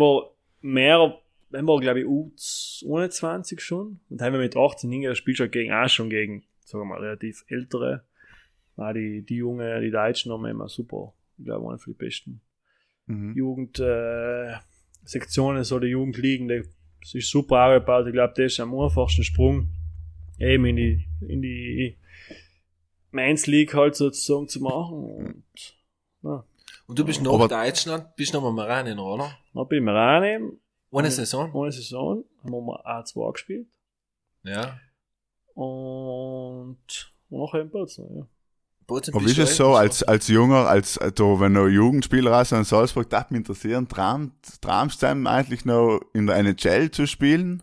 [0.00, 0.30] wir
[0.62, 1.18] mehr,
[1.52, 5.52] haben wir glaube ich U21 schon und haben wir mit 18 hingegangen, spielst du halt
[5.52, 8.04] gegen auch schon gegen, sagen wir mal, relativ ältere.
[8.76, 12.40] Ah, die, die Jungen, die Deutschen haben immer super, ich glaube, eine von den besten
[13.06, 13.34] Mhm.
[13.34, 14.54] Jugend, äh,
[15.64, 16.62] so die Jugendligen, die-
[17.00, 19.68] das ist super aufgebaut, ich glaube, das ist am einfachsten Sprung,
[20.38, 21.96] eben in die, in die
[23.10, 25.44] Mainz League halt sozusagen zu machen und,
[26.22, 26.44] ja.
[26.86, 29.36] Und du bist nach Aber- Deutschland, bist noch mal rein, oder?
[29.54, 31.10] Dann bin ich reinnehmen, Ohne.
[31.10, 31.52] Saison?
[31.52, 33.68] ohne Saison, haben wir mal A2 gespielt
[34.42, 34.78] Ja.
[35.54, 36.78] und
[37.28, 38.26] nachher in Bozen, ja.
[38.86, 42.50] Bozen Aber ist es so, als, als Junger, als, äh, da, wenn du Jugendspieler hast
[42.52, 47.06] in Salzburg, das mich interessieren, träumt, träumst du einem eigentlich noch in der NHL zu
[47.06, 47.62] spielen?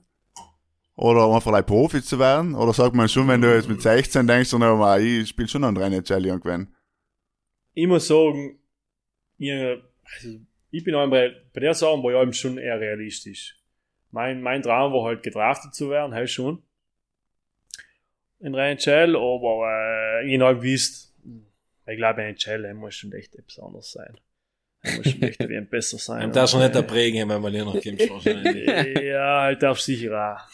[0.96, 2.56] Oder einfach ein Profi zu werden?
[2.56, 5.48] Oder sagt man schon, wenn du jetzt mit 16 denkst, du noch mal, ich spiele
[5.48, 6.74] schon noch in der NHL irgendwann?
[7.74, 8.58] Ich muss sagen,
[9.38, 10.40] ich, also,
[10.72, 13.58] ich bin auch bei, bei der Sache war ich eben schon eher realistisch.
[14.12, 16.64] Mein, mein Traum war halt gedraftet zu werden, halt schon.
[18.40, 21.16] In der NHL, aber äh, ich habe gewusst,
[21.88, 24.18] ich glaube, in der NHL muss schon echt etwas anderes sein.
[24.82, 26.24] Er muss schon echt ein besser sein.
[26.24, 28.68] Ihm darfst du nicht erprägen, wenn man hier noch wahrscheinlich.
[29.04, 30.48] Ja, halt darf sicher auch.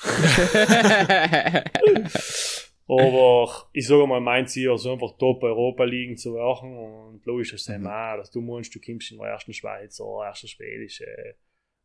[2.87, 7.53] Aber ich sage mal, mein Ziel ist einfach top Europa liegen zu machen und logisch
[7.53, 7.87] ist es Mhm.
[7.87, 11.05] auch, dass du meinst, du kommst in der ersten Schweizer, ersten Schwedische,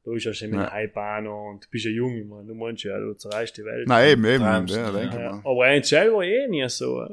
[0.04, 0.72] logisch ist es mit Ja.
[0.74, 3.86] Hypebahn und du bist ja jung, ich meine, du meinst ja, du zerreißt die Welt.
[3.86, 4.90] Nein, eben, eben, ja, ja.
[4.90, 5.40] denke Ja, mal.
[5.44, 7.06] aber NHL war eh nie so.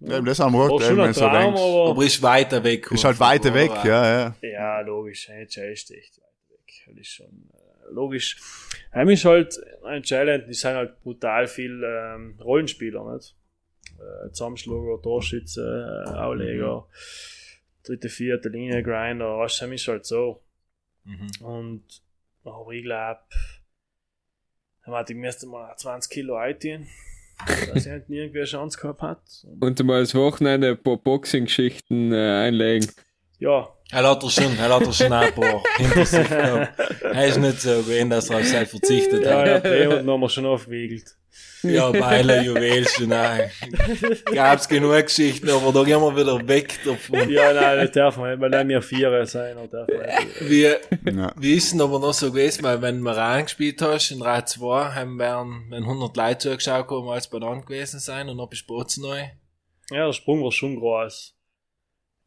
[0.00, 1.60] Ja, eben, das haben wir gesagt, schon wenn so Traum, denkst.
[1.60, 2.90] aber Aber ist weiter weg.
[2.90, 4.48] Ist halt weiter weg, ja, ja.
[4.48, 5.28] Ja, logisch.
[5.28, 6.84] NHL ist echt weit weg.
[6.88, 7.59] Das ist schon äh,
[7.92, 8.36] logisch.
[8.92, 13.36] Heim ist halt ein Challenge, die sind halt brutal viel ähm, Rollenspieler, nicht?
[13.98, 16.86] Äh, Zusammenschlager, Torschütze, äh, Aufleger,
[17.82, 20.42] dritte, vierte Linie, Grinder, was heim ist halt so.
[21.04, 21.30] Mhm.
[21.40, 21.84] Und
[22.44, 23.20] aber ich glaube,
[24.84, 26.86] dann hatte ich müsste mal 20 Kilo eintun,
[27.72, 29.22] dass er nie irgendwie eine Chance gehabt hat.
[29.44, 32.88] Und, Und mal das Wochenende ein paar Boxing-Geschichten äh, einlegen.
[33.38, 36.78] ja, Er hat er schon, er hat er schon ein paar hinter sich gehabt.
[37.02, 39.46] Er ist nicht so gewesen, dass er auf sich verzichtet ja, hat.
[39.46, 41.16] ja, Drehhund haben wir schon aufgewiegelt.
[41.62, 43.50] Ja, Beile, Juwelchen, nein.
[44.32, 47.28] Gab's genug Geschichten, aber da gehen wir wieder weg davon.
[47.28, 50.48] Ja, nein, das darf man nicht, weil dann wir Vierer sein, darf man.
[50.48, 51.32] Wie, ja.
[51.36, 54.48] wie ist denn aber noch so gewesen, weil wenn du rein gespielt hast, in Rad
[54.48, 58.48] 2, haben wären, wenn 100 Leute zugeschaut kommen, als bei dann gewesen sein und dann
[58.48, 59.20] bist du neu.
[59.90, 61.36] Ja, der Sprung war schon groß.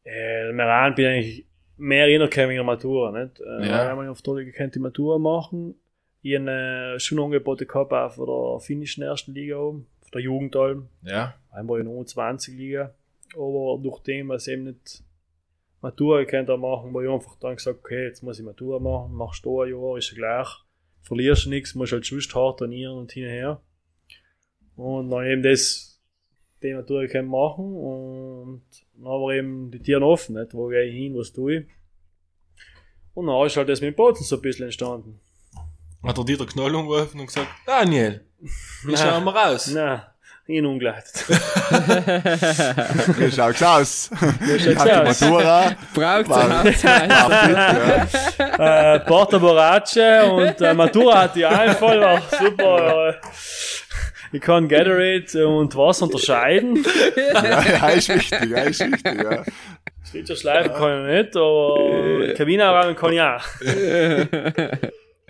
[0.05, 1.45] Äh, Meran bin ich eigentlich
[1.77, 3.39] mehr reingekommen in der Matura, nicht?
[3.39, 3.83] Äh, Ja.
[3.83, 3.89] ja.
[3.89, 5.75] haben wir auf der gekannt die Matura machen.
[6.21, 10.21] Ich habe äh, schon Angebote gehabt auch von der finnischen ersten Liga oben, von der
[10.21, 10.87] Jugendalm.
[11.01, 11.35] Ja.
[11.51, 12.93] Einmal in der U20-Liga.
[13.35, 15.03] Aber nachdem wir es eben nicht
[15.81, 19.13] Matura gekannt haben machen, habe ich einfach dann gesagt, okay, jetzt muss ich Matura machen,
[19.13, 20.47] machst du ein Jahr, ist ja gleich.
[21.01, 23.61] Verlierst du nichts, musst halt sonst hart trainieren und hin und her.
[24.77, 25.92] Und dann eben das,
[26.63, 28.61] die gekannt machen und
[28.95, 30.53] dann war eben die Türen offen, nicht?
[30.53, 31.65] wo gehe ich hin, was tue ich.
[33.13, 35.19] Und dann ist halt das mit dem Bozen so ein bisschen entstanden.
[36.03, 38.97] Hat er dir den Knoll umgeworfen und gesagt, Daniel, wie Nein.
[39.01, 39.71] schauen wir raus?
[39.73, 40.13] Na,
[40.47, 41.25] ihn umgeleitet.
[43.17, 44.09] Wie schaut's aus?
[44.11, 45.21] schaut's Ich hab die aus?
[45.21, 45.75] Matura.
[45.93, 46.63] Braucht ja.
[48.95, 53.09] äh, Porta Borace und äh, Matura hatte ich auch einen Fall, war super.
[53.09, 53.13] Äh,
[54.33, 56.83] ich kann Gatorade und Wasser unterscheiden.
[57.33, 59.43] Ja, ja, ist wichtig, ja, ist wichtig, ja.
[60.05, 63.43] Switcher schleifen kann ich nicht, aber Kabine räumen kann ich auch.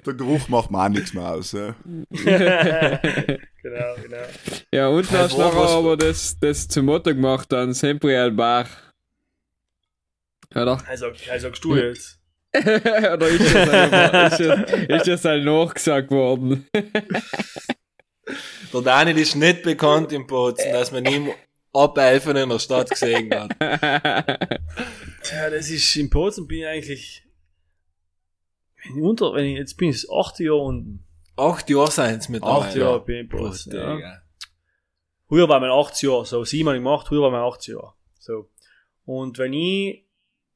[0.06, 1.76] Der Geruch macht mir auch nichts mehr aus, ja.
[2.10, 4.18] genau, genau.
[4.74, 8.32] Ja, und dann hast du was- aber das, das zum Motto gemacht, dann Sempre al
[8.32, 8.66] Bar.
[10.54, 10.78] Oder?
[10.90, 12.20] Also, also sagst du jetzt.
[12.56, 16.68] Oder ist das, einfach, ist, das, ist das halt nachgesagt worden?
[18.74, 21.30] Der Daniel ist nicht bekannt im Bozen, dass man ihm
[21.74, 23.56] abhelfen in der Stadt gesehen hat.
[25.32, 27.24] Ja, das ist in Posen bin ich eigentlich.
[28.84, 31.06] Wenn ich unter, wenn ich, jetzt bin ich acht Jahre unten.
[31.38, 33.74] Acht Jahre sind's mit Acht Jahre bin ich in Boah, Posen.
[33.74, 34.22] Ja.
[35.28, 37.94] Früher war mein 80 Jahre, so sieben habe ich gemacht, früher war mein 80 Jahre.
[38.20, 38.50] So.
[39.06, 40.06] Und wenn ich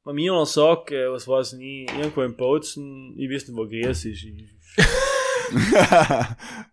[0.04, 3.66] bei mir noch sage, äh, was weiß ich, irgendwo in Bozen, ich weiß nicht, wo
[3.66, 4.24] Gries ist.
[4.24, 4.34] Ich,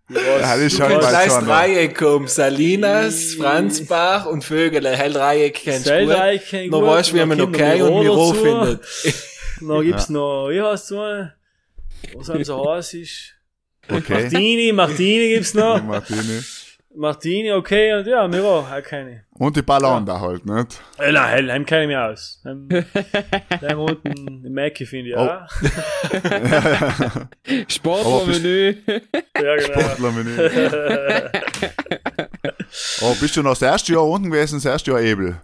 [0.08, 1.46] das ist Du schon kannst mal leicht schon.
[1.46, 2.28] Dreieck kommen.
[2.28, 4.86] Salinas, Franzbach und Vögel.
[4.86, 6.16] Hell Dreieck kennst du gut.
[6.32, 8.80] Ich Noch weißt du, wie man okay noch und Miro findet.
[9.60, 11.34] Dann gibt's noch, wie heißt so eine?
[12.14, 13.34] Was haben so heiß ist?
[13.88, 14.22] Okay.
[14.22, 15.82] Martini, Martini gibt's noch.
[15.82, 16.42] Martini.
[16.96, 19.23] Martini, okay, und ja, Miro, auch keine.
[19.36, 20.80] Und die Ballon da halt, nicht?
[20.98, 22.40] Äh, nein, hell, heim kenne ich mich aus.
[22.44, 22.68] Heim,
[23.60, 25.20] da unten im Mackie finde ich Oh.
[25.20, 25.48] auch.
[27.68, 28.76] Sportlermenü.
[29.36, 29.80] Ja, genau.
[29.80, 30.30] Sportlermenü.
[33.02, 35.40] oh, bist du noch das erste Jahr unten gewesen, das erste Jahr Ebel?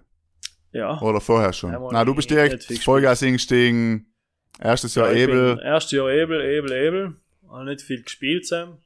[0.73, 0.99] ja.
[1.01, 1.75] Oder vorher schon?
[1.75, 4.07] Einmal Nein, du bist direkt Vollgas eingestiegen.
[4.61, 5.61] Erstes Jahr Ja, Ebel.
[5.65, 7.15] Erstes Jahr Ebel, Ebel, Ebel.
[7.51, 8.79] Habe nicht viel gespielt zusammen.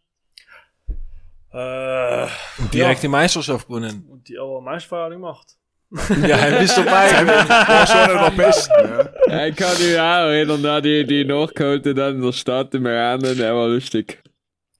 [1.54, 2.26] Äh,
[2.72, 4.04] Direkt die Meisterschaft gewonnen.
[4.10, 5.46] und die aber Meisterfeier gemacht.
[6.26, 7.12] Ja, bist du dabei.
[7.24, 8.72] War schon einer der Besten,
[9.28, 9.46] ja.
[9.46, 13.38] Ich kann mich auch erinnern, da die, die nachgeholte dann in der Stadt im Rennen,
[13.38, 14.20] der war lustig.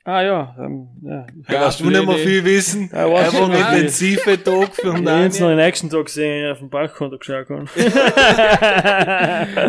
[0.06, 1.26] Ah ja, ähm, ja.
[1.48, 2.90] Ja, hast du nicht mehr viel wissen.
[2.92, 3.74] Ja, was Einfach schon mit mal.
[3.76, 7.16] intensive Tag für den Ich habe jetzt noch den nächsten Tag gesehen, auf dem Bankkonto
[7.18, 7.64] geschaut habe.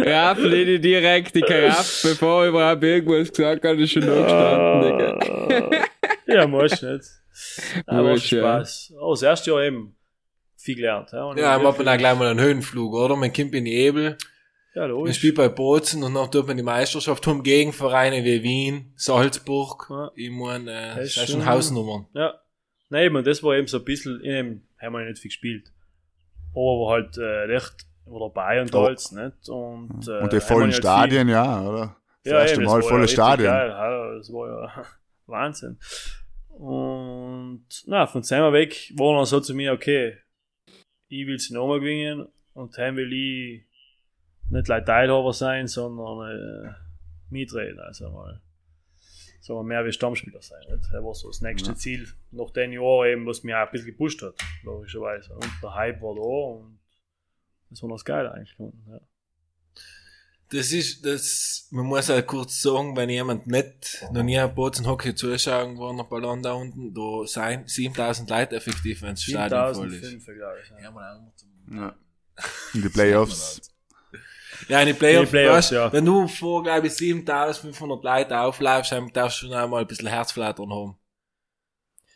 [0.05, 5.85] Raffel in direkt die Karaffe, bevor ich überhaupt irgendwas gesagt habe, ist schon nachgestanden, Digga.
[6.27, 7.03] Ja, muss nicht.
[7.85, 8.43] Aber Muss, schon ja.
[8.43, 8.93] Spaß.
[8.99, 9.95] Oh, das erste Jahr eben
[10.57, 11.11] viel gelernt.
[11.11, 13.15] Ja, Und Ja, ich macht man dann gleich mal einen Höhenflug, oder?
[13.15, 14.17] Man kommt in die Ebel,
[14.73, 15.17] Ja, man logisch.
[15.17, 19.87] spielt bei Bozen und dann tut man die Meisterschaft um Gegenvereine wie Wien, Salzburg.
[19.89, 20.11] Ja.
[20.15, 22.07] Ich meine, äh, Das ist schon Hausnummern.
[22.13, 22.35] Ja.
[22.89, 25.71] Nein, man, das war eben so ein bisschen, eben, haben wir nicht viel gespielt.
[26.51, 28.85] Aber war halt äh, echt war dabei und Oh.
[28.85, 29.49] alles, nicht?
[29.49, 31.95] Und, äh, Und die vollen wir Stadien, ja, oder?
[32.23, 33.47] Das Ja, erste eben, Mal das war volle ja richtig Stadien.
[33.51, 33.69] Geil.
[33.69, 34.85] Ja, das war ja
[35.27, 35.79] Wahnsinn.
[36.49, 40.17] Und na, von Zimmer weg war dann so zu mir, okay,
[41.07, 43.65] ich will sie nochmal gewinnen und dann will ich
[44.49, 46.73] nicht gleich Teilhaber sein, sondern äh,
[47.29, 48.41] mitreden, also mal
[49.53, 50.61] wir mehr wie Stammspieler sein.
[50.69, 50.85] Nicht?
[50.91, 51.75] Das war so das nächste Ja.
[51.75, 55.33] Ziel nach den Jahren eben, was mich auch ein bisschen gepusht hat, logischerweise.
[55.33, 56.79] Und der Hype war da und
[57.69, 58.57] das war das Geile eigentlich.
[58.57, 58.99] Ja.
[60.51, 64.85] Das ist, das, man muss halt kurz sagen, wenn jemand nicht, noch nie ein Bozen
[64.85, 69.73] Hockey zuschauen war, nach Ballon da unten, da sein 7000 Leute effektiv, wenn das Stadion
[69.73, 70.01] voll ist.
[70.05, 70.83] 7005, glaube ich.
[70.83, 71.85] Ja.
[71.85, 71.95] Ja.
[72.73, 73.61] In die Playoffs.
[74.67, 75.93] Ja, in die Playoffs, In die Playoffs, weißt, ja.
[75.93, 80.07] wenn du vor, glaube ich, 7500 Leute aufläufst, dann darfst du schon einmal ein bisschen
[80.07, 80.97] Herzflattern haben.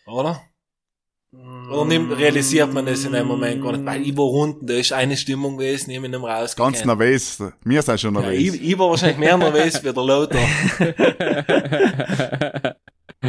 [0.05, 0.41] Oder?
[1.31, 3.85] Oder nimm, realisiert man das in dem Moment gar nicht?
[3.85, 7.39] Weil ich war unten, da ist eine Stimmung gewesen, ich mich nicht mehr Ganz nervös.
[7.63, 8.55] Wir sind schon Ja, nervös.
[8.55, 10.47] ich, ich war wahrscheinlich mehr nervös wie der Lothar.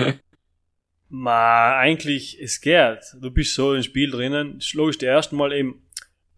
[1.10, 3.00] Ma, eigentlich, es geht.
[3.20, 4.54] Du bist so im Spiel drinnen.
[4.54, 5.82] Das ist Logisch, das erste Mal eben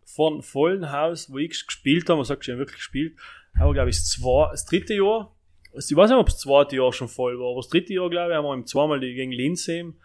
[0.04, 3.16] vor dem vollen Haus, wo ich gespielt habe, man sagt schon wirklich gespielt,
[3.58, 5.34] aber glaube ich, das, zwei, das dritte Jahr,
[5.74, 8.32] ich weiß nicht, ob das zweite Jahr schon voll war, aber das dritte Jahr, glaube
[8.32, 9.96] ich, haben wir eben zweimal die, gegen Linz eben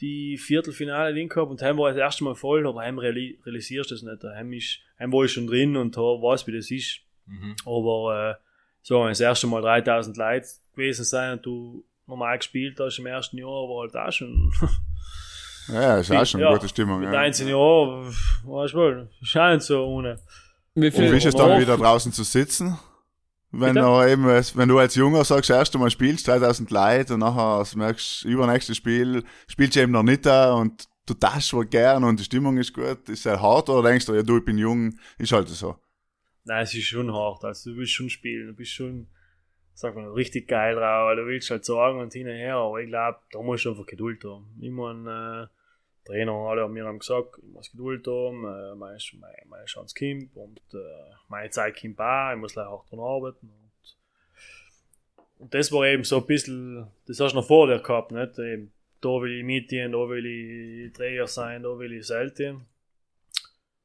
[0.00, 3.90] die Viertelfinale drin gehabt und heim war das erste Mal voll, aber heim reali realisierst
[3.90, 4.22] du das nicht.
[4.22, 7.00] Heim, ist, heim war ich schon drin und da weiß, wie das ist.
[7.26, 7.56] Mhm.
[7.64, 8.42] Aber äh,
[8.82, 13.06] so, wenn das erste Mal 3000 Leute gewesen sein und du normal gespielt hast im
[13.06, 14.52] ersten Jahr, war halt auch schon
[15.68, 17.00] Ja, ist auch schon Ja, eine gute Stimmung.
[17.00, 17.20] mit Ja.
[17.22, 18.06] 19 Jahren,
[18.44, 20.20] weißt du wohl, scheint so ohne.
[20.74, 22.78] Wie Und viel, wie ist es dann wieder draußen zu sitzen?
[23.52, 23.86] Wenn Bitte?
[23.86, 27.20] du eben, als- wenn du als Junger sagst, das erste Mal spielst, 3000 Leute und
[27.20, 32.02] nachher merkst, übernächstes Spiel spielst du eben noch nicht da und du darfst wohl gern
[32.04, 34.58] und die Stimmung ist gut, ist sehr hart oder denkst du, ja du, ich bin
[34.58, 35.76] jung, ist halt so.
[36.44, 39.06] Nein, es ist schon hart, also du willst schon spielen, du bist schon,
[39.74, 42.80] sag mal, richtig geil drauf, weil du willst halt sagen und hin und her, aber
[42.80, 44.46] ich glaube, da musst du einfach Geduld haben.
[44.60, 45.46] Ich mein, äh,
[46.06, 48.40] Trainer, alle haben mir gesagt, ich muss Geduld haben,
[48.78, 48.98] meine,
[49.48, 50.60] meine, Chance kommt und
[51.28, 53.96] meine Zeit kommt auch, ich muss gleich hart dran arbeiten und,
[55.38, 58.38] und das war eben so ein bisschen, das hast du noch vor dir gehabt, nicht?
[58.38, 62.66] Eben, da will ich mitgehen, da will ich Träger sein, da will ich selten.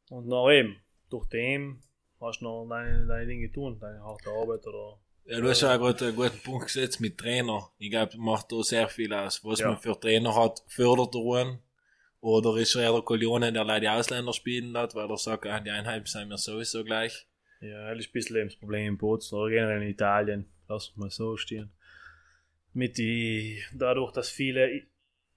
[0.10, 0.78] Und nach eben,
[1.10, 1.82] durch dem
[2.20, 4.98] hast du noch deine, deine Dinge tun, deine harte Arbeit oder.
[5.26, 7.70] Ja, du hast ja auch gerade einen guten Punkt gesetzt mit Trainer.
[7.78, 9.44] Ich glaube, macht da sehr viel aus.
[9.46, 9.68] Was Ja.
[9.68, 11.60] man für Trainer hat, fördert er einen.
[12.22, 15.48] Oder ist er eher der Kollone, der leider die Ausländer spielen lässt, weil er sagt,
[15.48, 17.28] ah, die Einheim sind mir sowieso gleich.
[17.62, 20.46] Ja, das ist ein bisschen eben das Problem in Bozen oder generell in Italien.
[20.68, 21.72] Lass uns mal so stehen.
[22.74, 24.84] Mit die, dadurch, dass viele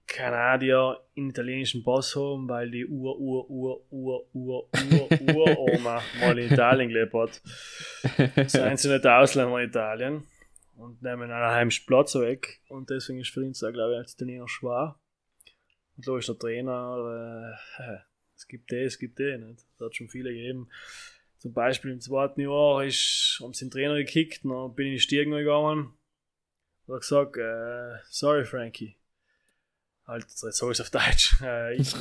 [0.07, 6.37] Kanadier einen italienischen Pass haben, weil die Ur, Ur, Ur, Ur, Ur, Ur, Uroma mal
[6.37, 7.41] in Italien gelebt hat.
[8.49, 10.23] Seien sie nicht Ausländer in Italien
[10.77, 12.61] und nehmen einen heimischen Platz weg.
[12.69, 14.99] Und deswegen ist für uns da, glaube ich, als Italiener schwer.
[15.97, 17.97] Und da ist der Trainer, äh,
[18.35, 19.65] es gibt das, es gibt das, nicht?
[19.77, 20.69] Da hat schon viele gegeben.
[21.37, 24.95] Zum Beispiel im zweiten Jahr ist, haben sie den Trainer gekickt, dann bin ich in
[24.95, 25.93] die Stiegen gegangen.
[26.87, 28.97] hat er gesagt, äh, sorry Frankie.
[30.07, 31.35] Halt, jetzt sag ich's auf Deutsch.
[31.41, 31.93] Äh, ich,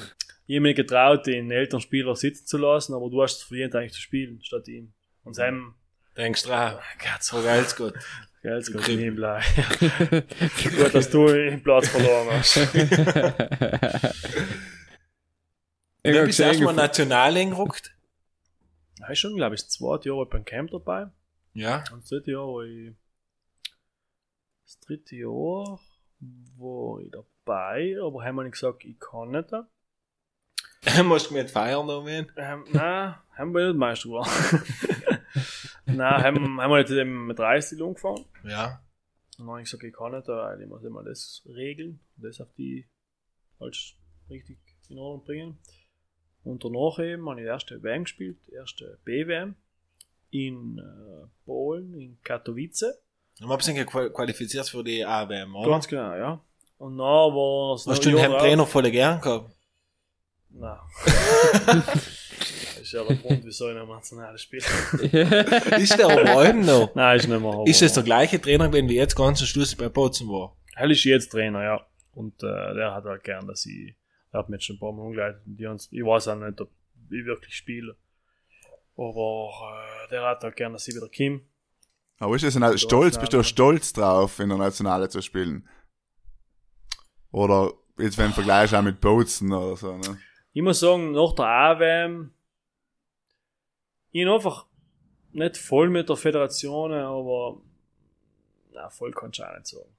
[0.47, 3.93] ich hab mir getraut, den Elternspieler sitzen zu lassen, aber du hast es verdient eigentlich
[3.93, 4.93] zu spielen, statt ihm.
[5.25, 5.75] Und seinem,
[6.17, 6.79] Denkst du dran?
[6.99, 7.95] Gott, So geil's gut.
[8.45, 9.01] Gell, jetzt Du geht Krieg.
[9.01, 9.43] ihm bleiben.
[10.77, 12.57] Gut, dass du den Platz verloren hast.
[16.07, 17.97] Ich Du bist erstmal national eingerückt.
[19.01, 21.07] Er ist schon, glaube ich, das zweite Jahr beim Camp dabei.
[21.55, 21.83] Ja.
[21.91, 22.93] Und das dritte Jahr war ich.
[24.67, 25.81] Das dritte Jahr
[26.59, 29.51] war ich dabei, aber haben wir nicht gesagt, ich kann nicht.
[31.05, 32.29] Musst du mit feiern noch mit?
[32.37, 34.31] Ähm, nein, haben wir nicht Meister geworden.
[35.97, 38.25] nein, haben, haben wir nicht eben mit 30 umgefahren.
[38.45, 38.81] Ja.
[39.39, 42.25] Und dann habe ich gesagt, ich kann nicht, weil ich muss immer das regeln und
[42.25, 42.87] das auf die
[43.61, 43.77] halt
[44.31, 45.59] richtig in Ordnung bringen.
[46.45, 49.57] Und danach eben habe ich die erste WM gespielt, die erste B-WM
[50.31, 52.95] in äh, Polen, in Katowice.
[53.41, 55.71] Und sind ja qualifiziert für die AWM, oder?
[55.71, 56.41] Ganz genau, ja.
[56.79, 59.51] Und dann war es Hast du den Trainer voll gern gehabt?
[60.51, 60.79] Nein.
[62.95, 64.63] der Grund, wieso ich noch nationale spiele.
[65.79, 66.95] ist der aber allem noch?
[66.95, 67.63] Nein, ist nicht mehr.
[67.67, 70.57] Ist das der gleiche Trainer gewesen, wie jetzt ganz am Schluss bei Bozen war?
[70.75, 71.87] Er ist jetzt Trainer, ja.
[72.13, 73.95] Und äh, der hat halt gern, dass ich,
[74.33, 75.43] er hat mir jetzt schon ein paar Mal umgeleitet.
[75.47, 76.71] und Die haben's- ich weiß auch nicht, ob
[77.11, 77.97] ich wirklich spiele.
[78.97, 79.51] Aber
[80.07, 81.41] äh, der hat halt gern, dass ich wieder komme.
[82.19, 85.69] Aber ist das ein stolz, bist du stolz drauf, in der Nationale zu spielen?
[87.33, 90.19] Oder jetzt wenn du Vergleich auch mit Bozen oder so, ne?
[90.53, 92.31] Ich muss sagen, nach der AWM,
[94.15, 94.67] ich bin einfach
[95.33, 97.61] nicht voll mit der Föderation, aber
[98.73, 99.91] na, voll kannst du auch nicht sagen.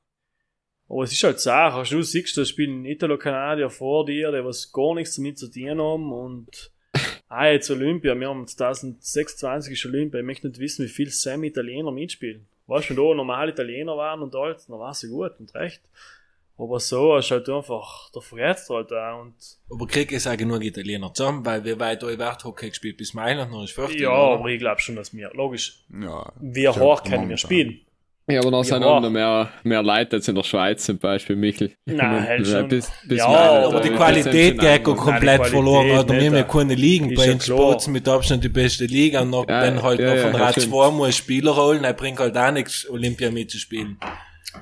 [0.87, 4.95] Aber es ist halt Sache, du siehst, da spielen Italo-Kanadier vor dir, die was gar
[4.95, 6.71] nichts damit zu tun haben und
[7.27, 11.43] ah, jetzt Olympia, wir haben 2026 ist Olympia, ich möchte nicht wissen, wie viel Sam
[11.43, 12.47] Italiener mitspielen.
[12.67, 15.81] Weißt du, wenn da normal Italiener waren und alles, dann war sie gut und recht.
[16.57, 19.33] Aber so ist halt einfach, da vergisst du halt auch und
[19.69, 23.51] Aber krieg ich auch genug Italiener zusammen, weil wir weit über Hockey gespielt bis Mailand
[23.51, 23.99] noch ist 40.
[23.99, 24.39] Ja, oder?
[24.39, 26.31] aber ich glaube schon, dass wir, logisch, Ja.
[26.39, 27.81] wir hoch können wir spielen.
[28.27, 31.35] Ja, aber da sind auch noch mehr, mehr Leute als in der Schweiz zum Beispiel,
[31.35, 31.73] Michel.
[31.85, 32.67] Nein, halt schon.
[32.69, 35.91] Bis, bis Ja, Mailand, Aber die da- Qualität geht komplett Qualität verloren.
[35.91, 37.13] Oder nicht, wir haben ja keine Ligen.
[37.13, 37.39] Bei klar.
[37.41, 40.37] Sports mit Abstand die beste Liga und noch, Ja, wenn halt ja, noch von ja,
[40.39, 40.71] Rad stimmt.
[40.73, 43.99] 2 muss Spieler holen, dann bringt halt auch nichts, Olympia mitzuspielen.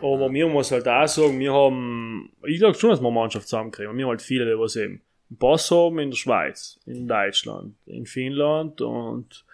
[0.02, 3.48] Aber wir muss halt auch sagen, wir haben, ich glaube schon, dass wir eine Mannschaft
[3.48, 3.96] zusammenkriegen.
[3.96, 7.76] Wir haben halt viele, die was eben einen Pass haben in der Schweiz, in Deutschland,
[7.86, 9.46] in Finnland und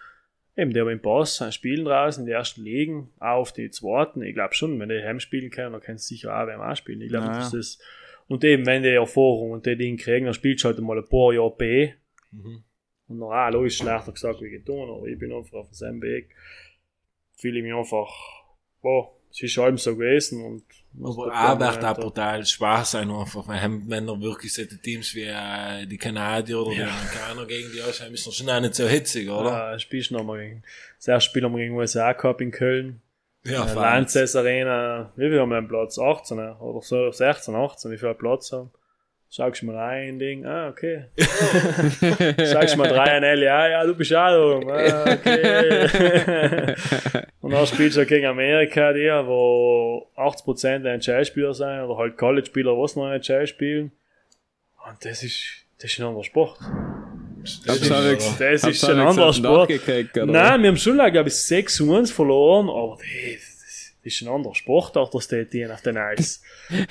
[0.56, 4.22] eben die haben einen Pass, spielen draußen in die ersten Ligen, auch auf die zweiten.
[4.22, 6.76] Ich glaube schon, wenn die heim spielen können, dann können sie sicher auch beim auch
[6.76, 7.00] spielen.
[7.00, 7.82] Ich glaube, Ja, das ist,
[8.28, 11.08] und eben, wenn die Erfahrung und die Dinge kriegen, dann spielst du halt mal ein
[11.08, 11.92] paar Jahre B.
[12.30, 12.62] Mhm.
[13.08, 16.30] Und noch auch logisch schlechter gesagt wie getan, aber ich bin einfach auf demselben Weg.
[17.36, 18.08] Fühle ich mich einfach,
[18.82, 20.62] boah, es ist halb so gewesen und
[21.02, 21.30] Aber
[21.76, 25.86] da auch brutal schwach sein, einfach, weil haben- wenn er wirklich solche Teams wie äh,
[25.86, 29.50] die Kanadier oder die Amerikaner gegen die ausschauen, ist schon auch nicht so hitzig, oder?
[29.50, 30.62] Ja, spielst noch mal gegen,
[30.98, 33.00] das erste Spiel haben wir gegen USA gehabt in Köln.
[33.44, 33.74] Ja, Äh.
[33.74, 35.98] Lanxess Arena, wie viel haben wir einen Platz?
[35.98, 38.70] 18 äh, oder so, 16, 18, wie viel Platz haben?
[39.32, 41.04] Schaust du mal rein, Ding, ah, okay.
[41.16, 46.74] Schaust du mal drei an L, ja, ja, du bist auch ah, okay.
[47.40, 52.96] Und dann spielst du gegen Amerika, die, wo 80% NHL-Spieler sind, oder halt College-Spieler, was
[52.96, 53.92] noch NHL spielen.
[54.88, 56.58] Und das ist, das ist ein anderer Sport.
[57.66, 59.70] Das ist, nicht- Das ist ein anderer Sport.
[60.32, 63.49] Nein, wir haben schon, glaube ich, 6 1 verloren, aber das
[64.02, 66.42] ist ein anderer Sportart, das die die auf den Eis.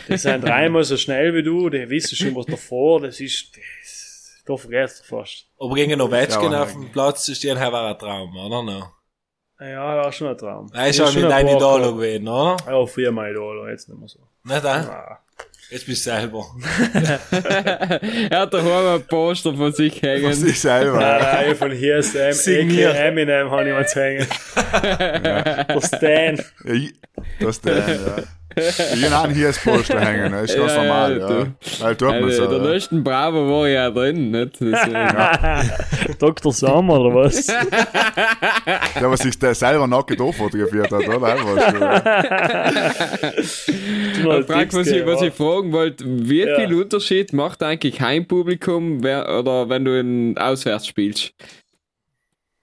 [0.08, 4.44] Die sind dreimal so schnell wie du, die wissen schon was davor, das ist, das,
[4.46, 5.48] da vergisst du fast.
[5.60, 8.64] Aber gegen Ovechkin Ja, auf dem Platz zu stehen, war ein Traum, oder?
[8.64, 8.92] No.
[9.60, 10.72] Ja, war schon ein Traum.
[10.74, 12.58] Er ist auch mit deinem Idol gewesen, oder?
[12.66, 14.20] Ja, früher mein Idol, jetzt nicht mehr so.
[14.44, 14.68] Nicht, äh?
[14.68, 15.20] Ah.
[15.72, 16.46] Jetzt bist du selber.
[18.32, 20.24] er hat daheim ein Poster von sich hängen.
[20.30, 21.00] Was ich selber.
[21.00, 22.92] Nein, nein, von hier Sam, Signiert.
[22.96, 24.28] aka Eminem, habe ich mal zu hängen.
[24.84, 26.46] Der Stan.
[26.66, 26.94] Ja, ich-
[27.40, 28.24] das der, ja.
[28.58, 31.28] Ich habe einen hier als Poster hängen, das ist ganz Ja, normal, ja, ja.
[31.44, 31.54] du.
[31.80, 32.50] Weil tut man Also, so.
[32.50, 32.72] der ja.
[32.74, 34.60] letzten Bravo war ja drin, nicht?
[36.20, 36.52] Dr.
[36.60, 37.46] Sommer, oder was?
[37.46, 41.22] Der, was sich der selber nackt fotografiert hat, oder?
[41.22, 41.38] Was,
[44.20, 46.56] Ich frag, was, ich, was ich fragen wollte, wie Ja.
[46.56, 51.34] viel Unterschied macht eigentlich Heimpublikum wer, oder wenn du in auswärts spielst?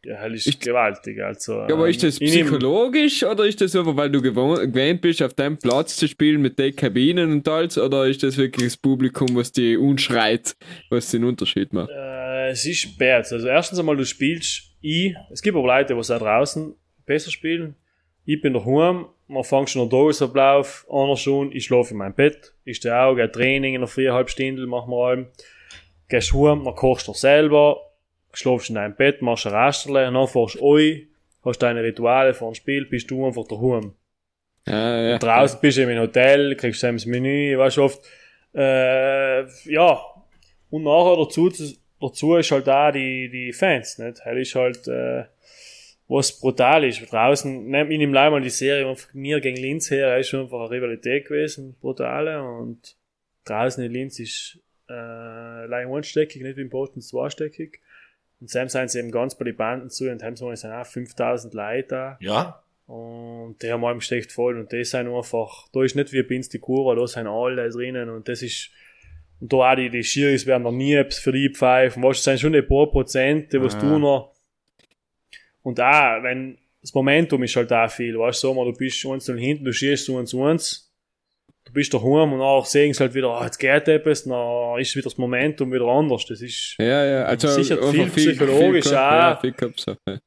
[0.05, 1.53] Ja, das ist gewaltig, also.
[1.69, 5.21] Ja, aber ist das ich psychologisch oder ist das einfach, weil du gewohnt, gewöhnt bist,
[5.21, 8.77] auf deinem Platz zu spielen mit den Kabinen und alles, oder ist das wirklich das
[8.77, 10.55] Publikum, was die unschreit,
[10.91, 11.91] was den Unterschied macht?
[11.91, 13.33] Äh, es ist bad.
[13.33, 17.75] Also erstens einmal, du spielst ich, es gibt aber Leute, die auch draußen besser spielen.
[18.25, 22.53] ich bin daheim, man fängt schon der Tagesablauf, einer schon, ich schlafe in meinem Bett,
[22.65, 25.27] ich stehe auch, gehe Training in einer viereinhalb Stunden, machen wir allem.
[26.09, 27.81] Gehst heim, dann kochst du selber,
[28.33, 31.09] schlafst in deinem Bett, machst ein Rasterle, dann fährst du ein,
[31.45, 33.95] hast deine Rituale vor dem Spiel, bist du einfach daheim.
[34.67, 35.19] Ja, ja.
[35.19, 38.01] Draußen bist du im Hotel, kriegst du das Menü, weißt du oft,
[38.55, 40.01] äh, ja.
[40.71, 41.53] Und nachher dazu,
[42.01, 44.25] dazu ist halt auch die, die Fans, nicht?
[44.25, 45.25] Halt ist halt, äh,
[46.09, 47.11] was brutal ist.
[47.13, 50.43] Draußen, ne, ich nehme gleich mal die Serie von mir gegen Linz her, ist schon
[50.45, 52.97] einfach eine Rivalität gewesen, brutale, und
[53.45, 57.81] draußen in Linz ist, äh, allein einstöckig, nicht wie im Posten zweistöckig.
[58.41, 60.87] Und Sam sind sie eben ganz bei den Banden zu, und haben so sind auch
[60.87, 62.19] 5000 Leute da.
[62.21, 62.63] Ja.
[62.87, 66.49] Und der haben steckt voll und das sind einfach, da ist nicht wie bei uns
[66.49, 68.71] die Kurve, da sind alle drinnen und das ist,
[69.41, 72.39] und da auch die, die Schiris werden noch nie für die pfeifen, weißt du, das
[72.39, 73.81] sind schon ein paar Prozente, was Ja.
[73.81, 74.36] du noch,
[75.67, 79.29] und auch, wenn, das Momentum ist halt auch viel, weißt du, mal, du bist eins
[79.29, 80.95] und hinten, du schießt so eins eins,
[81.65, 84.95] du bist daheim und auch sehen sie halt wieder, ah, jetzt geht etwas, dann ist
[84.95, 89.11] wieder das Momentum wieder anders, das ist, Ja, ja, also Sicher viel psychologisch Kopf- auch.
[89.11, 90.21] Ja, viel Kopfsache.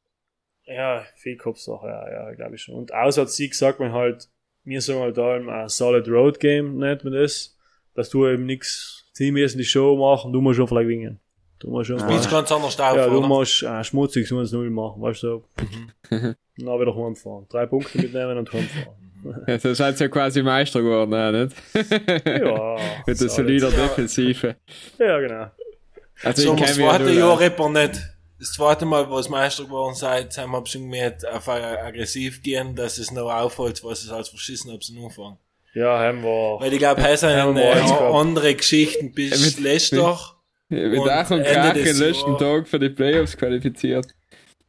[0.66, 2.76] Ja, viel Kopfsache, ja, ja, glaube ich schon.
[2.76, 4.28] Und außer hat sie gesagt, man halt,
[4.66, 7.58] wir sagen halt allem ein Solid Road Game, nennt man das,
[7.94, 8.46] dass du eben
[9.14, 11.22] sie müssen die Show machen, du musst schon vielleicht gewinnen.
[11.60, 11.89] Du musst.
[11.89, 13.28] Spielst mal, ganz anders auf, ja, du oder?
[13.28, 15.43] musst äh, schmutzig 1-0 machen, weißt du.
[16.10, 16.36] Mhm.
[16.57, 17.45] Dann wieder heimfahren.
[17.49, 19.43] Drei Punkte mitnehmen und heimfahren.
[19.47, 21.55] Ja, so seid ihr ja quasi Meister geworden, ja, nicht?
[22.26, 22.78] Ja.
[23.05, 23.60] Mit der solid.
[23.62, 24.55] solider Defensive.
[24.97, 25.47] Ja, genau.
[26.24, 28.01] Also So, ich das kenne mich ja zweite Jahr wir nicht.
[28.39, 32.74] Das zweite Mal, wo es Meister geworden seid, haben wir schon gemerkt, auf aggressiv gehen,
[32.76, 35.38] dass es noch auffällt, was es als verschissen habt, am Anfang.
[35.74, 36.57] Ja, haben wir.
[36.62, 37.45] Weil ich glaube, hier sind Ja,
[37.76, 38.16] weiß gehabt.
[38.16, 40.36] andere Geschichten bis Leicester.
[40.70, 44.05] Mit Ach und Krach den letzten Tag für die Playoffs qualifiziert.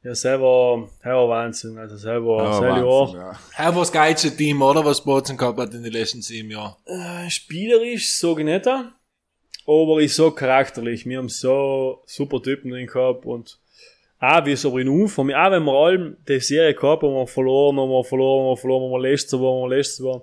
[0.02, 1.76] Ja, selber, selber Wahnsinn.
[1.76, 3.38] Also selber, Ja, selber Wahnsinn, Jahr.
[3.58, 3.76] ja.
[3.76, 4.82] Was geilste Team, oder?
[4.82, 6.74] Was Bozen gehabt hat in den letzten sieben Jahren.
[6.86, 11.04] Äh, spielerisch ich nicht, aber ich sag charakterlich.
[11.04, 13.58] Wir haben so super Typen drin gehabt und
[14.18, 17.20] auch wie es aber in Umfang, auch wenn wir allem die Serie gehabt haben, wo
[17.20, 20.22] wir verloren haben, wir verloren haben, wir verloren haben, wir letzter waren, wir letzter waren,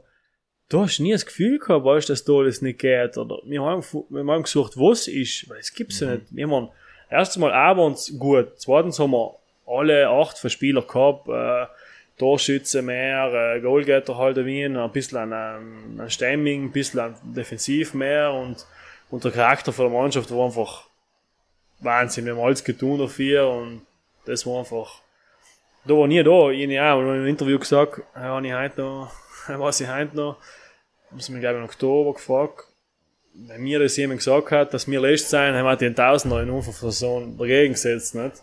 [0.69, 3.83] du hast nie das Gefühl gehabt, weißt, dass da alles nicht geht, oder wir haben,
[4.09, 6.25] wir haben gesucht, was ist, weil es gibt's ja nicht.
[6.29, 6.69] Wir haben,
[7.09, 11.65] erstens mal auch uns gut, zweitens haben wir alle acht von Spieler gehabt, äh,
[12.17, 17.93] Torschütze mehr, äh, Goalgetter halt Wien, ein bisschen an, an, Stemming, ein bisschen an Defensiv
[17.93, 18.65] mehr und,
[19.11, 20.87] und der Charakter von der Mannschaft war einfach
[21.79, 22.25] Wahnsinn.
[22.25, 23.81] Wir haben alles getan dafür und
[24.25, 25.01] das war einfach,
[25.85, 26.49] da war nie da.
[26.49, 29.11] Ich habe im Interview gesagt, ja, habe ich heute noch,
[29.59, 30.37] was ich heute noch,
[31.11, 32.65] haben sie mich glaube ich im Oktober gefragt,
[33.39, 36.49] wenn mir das jemand gesagt hat, dass wir letztes sein, haben wir den Tausender in
[36.49, 38.33] unserer Saison dagegen gesetzt, nicht?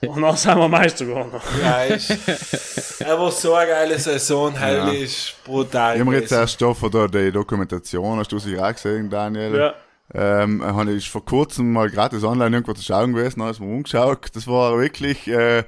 [0.06, 1.32] Und dann sind wir Meister geworden.
[1.62, 4.54] Ja, ist, aber so eine geile Saison,
[4.94, 5.96] ist brutal.
[5.96, 9.54] Ich habe jetzt erst da von die Dokumentation, hast du sie auch gesehen, Daniel?
[9.54, 9.74] Ja.
[10.12, 13.66] Ähm, habe ich vor kurzem mal gratis online irgendwo zu schauen gewesen, habe es mir
[13.66, 14.28] umgeschaut.
[14.34, 15.62] Das war wirklich, äh,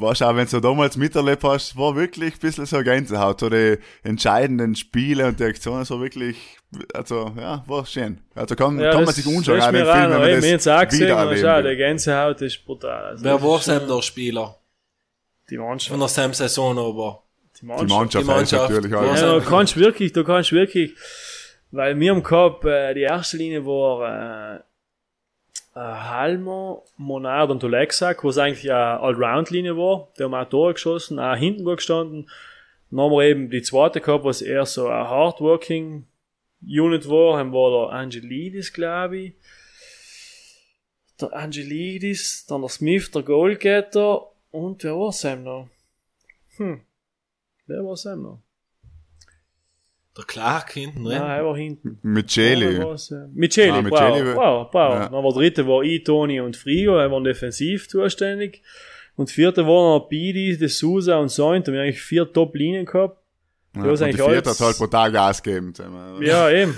[0.00, 3.40] weißt auch, wenn du damals miterlebt hast, war wirklich ein bisschen so Gänsehaut.
[3.40, 6.36] So die entscheidenden Spiele und die Aktionen, so wirklich,
[6.94, 8.20] also, ja, war schön.
[8.34, 10.44] Also kann, Ja, kann man sich ist auch den mir Film, auch wenn man das
[10.44, 11.76] es auch gesehen, der will.
[11.76, 13.04] Gänsehaut ist brutal.
[13.04, 14.56] Also Wer war Sam schon der Spieler?
[15.50, 15.90] Die Mannschaft.
[15.90, 17.22] Von der Sam-Saison aber.
[17.56, 17.90] Die Die Mannschaft.
[17.90, 18.70] Mannschaft, Die Mannschaft.
[18.70, 19.02] natürlich auch.
[19.02, 20.94] Ja, Ja, du kannst wirklich, du kannst wirklich,
[21.72, 24.60] weil wir haben gehabt, äh, die erste Linie war, äh,
[25.80, 30.12] äh, Halmer, Monard und Olexak, was eigentlich eine Allround-Linie war.
[30.18, 32.30] Die haben auch Tore geschossen, auch hinten gut gestanden.
[32.90, 36.06] Dann haben wir eben die zweite gehabt, was eher so eine Hardworking
[36.60, 37.38] Unit war.
[37.38, 39.34] Dann war der Angelidis, glaube ich.
[41.20, 45.68] Der Angelidis, dann der Smith, der Goalgetter und wer war Sam noch?
[46.56, 46.82] Hm.
[47.66, 48.42] Wer war Sam noch?
[50.16, 51.30] Der Clark hinten Nein, drin.
[51.30, 51.98] er war hinten.
[52.02, 53.28] Mit Ja, ja.
[53.32, 54.74] Micheli, Ah, wow, Micheli, wow, wow.
[54.74, 55.00] ja.
[55.08, 58.62] Dann war der dritte war ich, Toni und Frigo, er waren defensiv zuständig.
[59.16, 61.66] Und der vierte war noch Bidi, De Souza und Soint.
[61.66, 63.18] Da haben wir eigentlich vier Top-Linien gehabt.
[63.76, 65.72] Ja, und die eigentlich vierte alles- hat halt brutal Gas gegeben.
[66.20, 66.76] Ja, eben.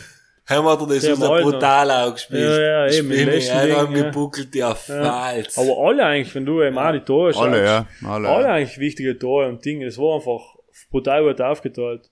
[0.48, 1.50] Haben wir das Malner.
[1.50, 2.40] brutal auch gespielt.
[2.42, 4.02] Ja, ja, eben, Spiel letzten haben ja.
[4.02, 5.56] gebuckelt, ja, falls.
[5.56, 7.46] Aber alle eigentlich, wenn du eben auch die Tore schaust.
[7.46, 7.86] Alle, ja.
[8.04, 8.28] Alle.
[8.28, 9.86] Alle eigentlich wichtige Tore und Dinge.
[9.86, 10.40] Das war einfach
[10.90, 12.10] brutal gut aufgeteilt.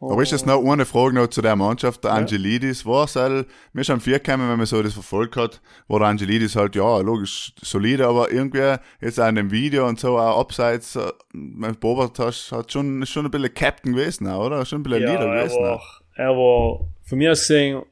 [0.00, 2.12] Aber ist das noch eine Frage noch zu der Mannschaft, der.
[2.12, 5.60] Angelidis, war es halt, mir ist schon vier gekommen, wenn man so das verfolgt hat,
[5.88, 9.98] war der Angelidis halt, ja, logisch, solide, aber irgendwie jetzt auch in dem Video und
[9.98, 11.76] so, auch abseits, äh, mein
[12.18, 14.64] hast, hat schon, schon ein bisschen Captain gewesen, oder?
[14.64, 15.62] Schon ein bisschen ja, Leader er gewesen.
[15.62, 16.00] war, auch.
[16.14, 17.82] er war, von mir aus gesehen,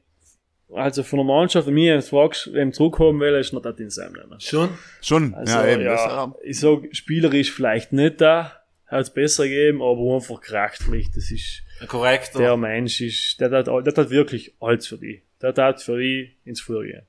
[0.73, 3.89] also von der Mannschaft, wenn mir jetzt fragst, wem zurückkommen will, ist noch das in
[3.89, 4.13] Sam.
[4.39, 4.69] Schon?
[5.01, 5.81] Schon, Also, ja, eben.
[5.83, 8.53] ja, ich sag, spielerisch vielleicht nicht da,
[8.85, 12.35] hat es besser gegeben, aber einfach charakterlich, das ist, Korrekt.
[12.37, 15.23] der Mensch ist, der hat, der hat wirklich alles für die.
[15.41, 17.07] Der hat für die ins Feuer gehen.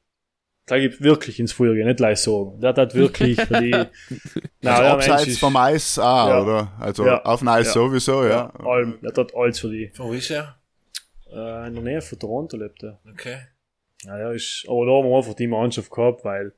[0.68, 2.60] Der gibt wirklich ins Feuer gehen, nicht gleich sagen.
[2.60, 3.70] Der hat wirklich für die,
[4.60, 6.42] Nein, Also abseits ist- vom Eis auch, Ja.
[6.42, 6.72] oder?
[6.78, 7.22] Also Ja.
[7.22, 7.72] auf dem Eis Ja.
[7.72, 8.50] sowieso, ja.
[8.50, 9.90] allem, der hat alles für die.
[9.96, 10.56] Wo ist er?
[11.32, 13.00] Äh, in der Nähe von Toronto lebt er.
[13.10, 13.38] Okay.
[14.04, 16.52] Ja, der ist, aber da haben wir einfach die Mannschaft gehabt, weil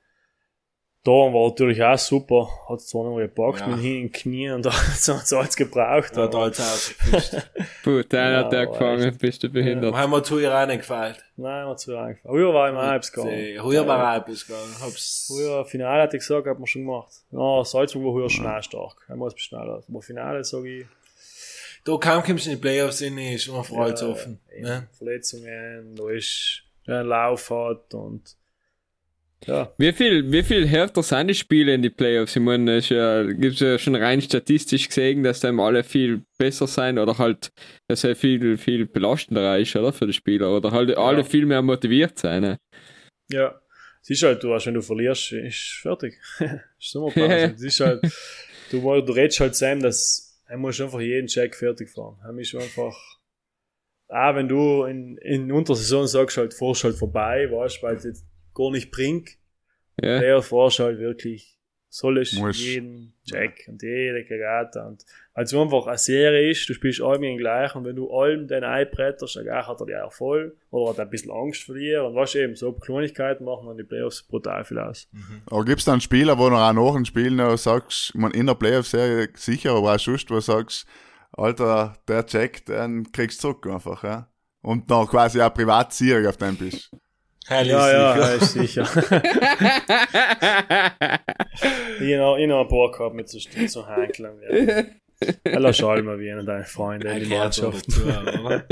[1.02, 3.68] da war natürlich auch super, hat zwar noch mal gepackt Ja.
[3.68, 6.14] mit hin in den Knien und da hat es alles gebraucht.
[6.14, 7.36] Da hat alles ausgefischt.
[7.82, 9.94] Puh, der Ja, hat der gefangen, bist du behindert.
[9.94, 11.24] Haben wir zu ihr auch nicht gefällt.
[11.36, 12.18] Nein, mir zu eingefallen.
[12.36, 13.62] Früher war ich mal halbs gegangen.
[13.62, 14.74] Heuer war auch etwas gegangen.
[15.26, 17.12] Früher Finale hatte ich gesagt, hat man schon gemacht.
[17.32, 18.96] Ja, Salzburg war früher schnell stark.
[19.08, 19.82] Einmal ist schneller.
[19.88, 20.86] Aber Finale sage ich.
[21.82, 24.38] Da kaum kommst du in die Playoffs rein, ist immer Freude ja, offen.
[24.60, 24.86] Ne?
[24.98, 28.36] Verletzungen, da ist, wer einen Lauf hat und,
[29.46, 29.72] ja.
[29.78, 32.36] Wie viel, wie viel härter sind die Spiele in die Playoffs?
[32.36, 36.66] Ich meine, es ja, gibt's ja schon rein statistisch gesehen, dass dann alle viel besser
[36.66, 37.50] sein oder halt,
[37.88, 39.92] dass er viel, viel belastender ist, oder?
[39.92, 40.54] Für die Spieler.
[40.54, 42.42] Oder halt alle viel mehr motiviert sein.
[42.42, 42.58] Ne?
[43.30, 43.60] Ja.
[44.02, 46.18] Es ist halt, du weißt, wenn du verlierst, ist fertig.
[46.38, 47.28] ist Sommerpause.
[47.28, 47.46] Ja.
[47.54, 48.02] Es ist halt,
[48.70, 52.18] du, du redest halt zusammen, dass, er muss einfach jeden Check fertig fahren.
[52.24, 52.96] Er ist einfach,
[54.08, 58.70] auch wenn du in, in Untersaison sagst, halt, fahrst halt vorbei, weißt, weil jetzt gar
[58.70, 59.30] nicht bringt,
[60.00, 60.18] Ja.
[60.20, 61.56] der fahrst halt wirklich,
[61.92, 62.58] sollst Muss.
[62.64, 67.36] jeden Check und jede Karate und, weil es einfach eine Serie ist, du spielst allem
[67.36, 71.00] gleich und wenn du allem den einbretterst, dann hat er die auch voll, oder hat
[71.00, 74.64] ein bisschen Angst vor dir und was eben, so Kleinigkeiten machen dann die Playoffs brutal
[74.64, 75.08] viel aus.
[75.46, 78.54] Aber gibt's dann Spieler, wo du auch nach dem Spiel noch sagst, man in der
[78.54, 80.86] Playoff-Serie sicher, aber auch sonst, wo du sagst,
[81.32, 84.28] Alter, der Check, den kriegst du zurück einfach, ja?
[84.62, 85.92] Und noch quasi auch privat
[86.28, 86.90] auf dem bist.
[87.48, 88.82] Heil ist Ja, ja, ist sicher.
[88.82, 88.98] ich
[92.18, 95.00] habe ich hab ein paar gehabt mit so, so Hankeln.
[95.72, 97.86] Schall mal wie einer deiner Freunde in die so Mannschaft.
[97.88, 98.64] dazu, oder?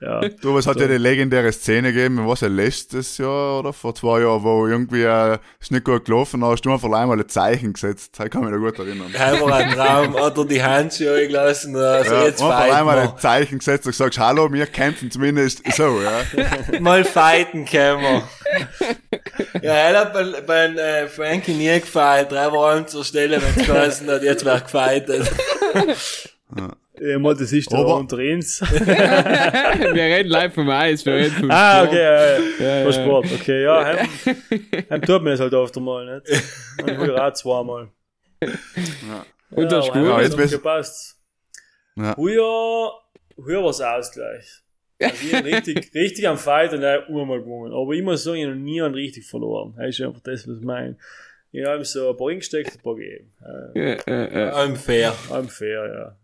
[0.00, 0.20] Ja.
[0.40, 4.20] Du, es hat ja die legendäre Szene gegeben, was ja letztes Jahr oder vor zwei
[4.22, 7.72] Jahren, wo irgendwie äh, ist nicht gut gelaufen, da hast du einfach einmal ein Zeichen
[7.72, 8.18] gesetzt.
[8.18, 9.14] Da kann ich mich noch gut erinnern.
[9.14, 13.58] War ein Traum, hat er die Handschuhe eingelassen, also Ja, jetzt einfach einmal ein Zeichen
[13.58, 16.22] gesetzt und sagst, hallo, wir kämpfen zumindest so, ja.
[16.80, 18.22] Mal fighten können wir.
[19.62, 23.66] Ja, er hat bei, bei äh, Frankie nie gefeilt, drei Wochen zur Stelle, wenn es
[23.66, 25.30] geheißen hat, jetzt wird gefeitet.
[27.00, 28.60] Ja, mal, das ist da Aber- unter uns.
[28.60, 31.88] wir reden live vom Eis, wir reden vom ah, Sport.
[31.88, 32.38] okay, ja, ja.
[32.60, 32.92] Ja, ja.
[32.92, 34.08] Sport, okay, ja, heim,
[34.90, 36.42] heim tut mir das halt oft einmal, nicht?
[36.82, 37.88] Und früher auch zweimal.
[39.50, 40.04] Und das ist gut.
[40.04, 41.18] Ja, jetzt bist- gepasst.
[41.96, 42.14] Ja.
[42.14, 42.92] Früher,
[43.36, 44.62] früher war es Ausgleich.
[45.00, 47.72] Also ich richtig, richtig am Fight und er hat einmal gewonnen.
[47.72, 49.74] Aber ich muss sagen, ich habe noch nie einen richtig verloren.
[49.76, 50.96] Das ist einfach das, was ich meine.
[51.54, 53.32] Ich habe so ein paar hingesteckt, ein paar gegeben.
[53.74, 54.64] Äh, Ja, ja, ja.
[54.64, 55.12] Unfair.
[55.30, 56.18] I'm fair, ja.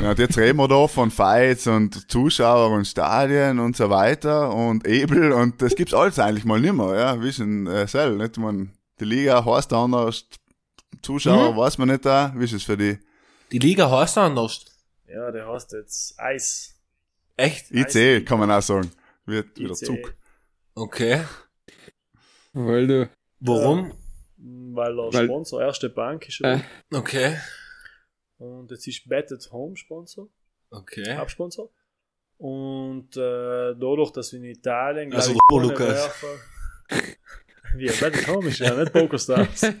[0.00, 4.54] Ja, und jetzt reden wir da von Fights und Zuschauer und Stadien und so weiter
[4.54, 8.38] und Ebel und das gibt's alles eigentlich mal nimmer, ja, wie schon äh, selber, nicht?
[8.38, 10.26] Man, die Liga heißt anders,
[11.02, 12.98] Zuschauer weiß man nicht da, wie ist es für die
[13.50, 14.64] Die Liga heißt anders.
[15.08, 16.74] Ja, der heißt jetzt Eis.
[17.36, 17.72] Echt?
[17.72, 18.92] IC, kann man auch sagen,
[19.26, 19.76] wird wieder IC.
[19.86, 20.14] Zug.
[20.76, 21.22] Okay.
[22.52, 23.10] Weil du.
[23.40, 23.92] Warum?
[24.46, 26.40] Weil der Weil- Sponsor erste Bank ist.
[26.42, 26.60] Äh.
[26.92, 27.38] Okay.
[28.36, 30.28] Und jetzt ist Bet at Home Sponsor,
[30.70, 31.16] Okay.
[31.16, 31.70] Hauptsponsor.
[32.36, 33.20] Und äh,
[33.74, 36.04] dadurch, dass wir in Italien glaub Also ich, keine Lukas.
[36.04, 36.38] Werfer-
[37.76, 39.62] Wie, Bet at Home ist ja nicht Pokerstars.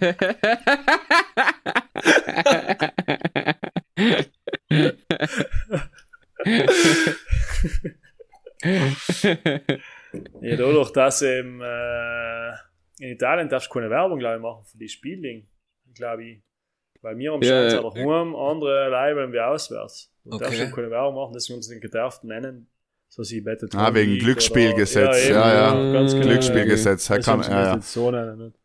[10.40, 12.52] Ja, dadurch, dass eben äh,
[13.04, 15.46] in Italien darfst du keine Werbung glaube ich, machen für die Spielding.
[15.94, 16.42] Glaube ich.
[17.02, 17.74] Weil wir am Ja, ja.
[17.74, 20.10] ja, daheim, andere Leibeln wie auswärts.
[20.24, 20.44] Du Okay.
[20.44, 22.66] darfst eben keine Werbung machen, deswegen uns den gedarft nennen.
[23.08, 23.74] So sie bettet.
[23.76, 25.92] Ah, wegen Glücksspielgesetz, eben, ja, ja.
[25.92, 26.26] Ganz genau.
[26.26, 27.74] Glücksspielgesetz, Ja, ja, kann, ja, ja.
[27.74, 27.80] ja.
[27.82, 28.56] So nennen, nicht?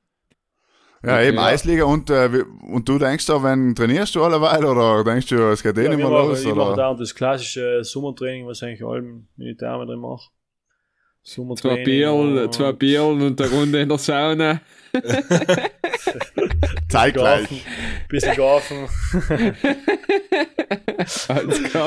[1.03, 1.43] ja, Okay, eben ja.
[1.45, 5.61] Eisliga und, äh, und du denkst da, wenn trainierst du alleweil oder denkst du, es
[5.61, 6.39] geht eh Ja, nicht mehr los?
[6.41, 6.75] ich mache Oder?
[6.77, 10.29] da das klassische Sommertraining, was eigentlich allem Militär mit drin mache.
[11.55, 11.83] Zwei.
[11.83, 14.61] Bierl, und- zwei Bierl und eine Runde in der Sauna.
[16.89, 17.47] Zeitgleich.
[18.07, 18.87] Bisschen Garfen.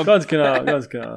[0.05, 1.15] Ganz genau, ganz genau.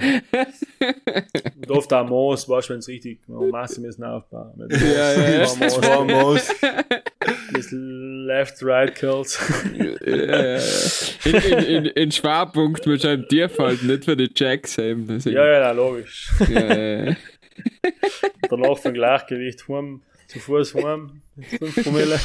[1.57, 4.53] Und oft auch Moos, weißt du, wenn es richtig Masse müssen aufbauen.
[4.57, 5.39] Mit Moos, Ja, ja, ja.
[5.59, 6.55] Moos, Zwei Moos.
[7.53, 9.39] bisschen Left, Right Kills.
[10.05, 10.61] Ja, ja.
[11.25, 15.19] in, in, in, in Schwerpunkt einen Tief halten, nicht für die Jacks eben.
[15.25, 16.31] Ja, ja, logisch.
[16.49, 17.17] ja, ja, ja.
[18.61, 22.19] Danach vom Gleichgewicht heim, zu Fuß heim, mit 5 Promille.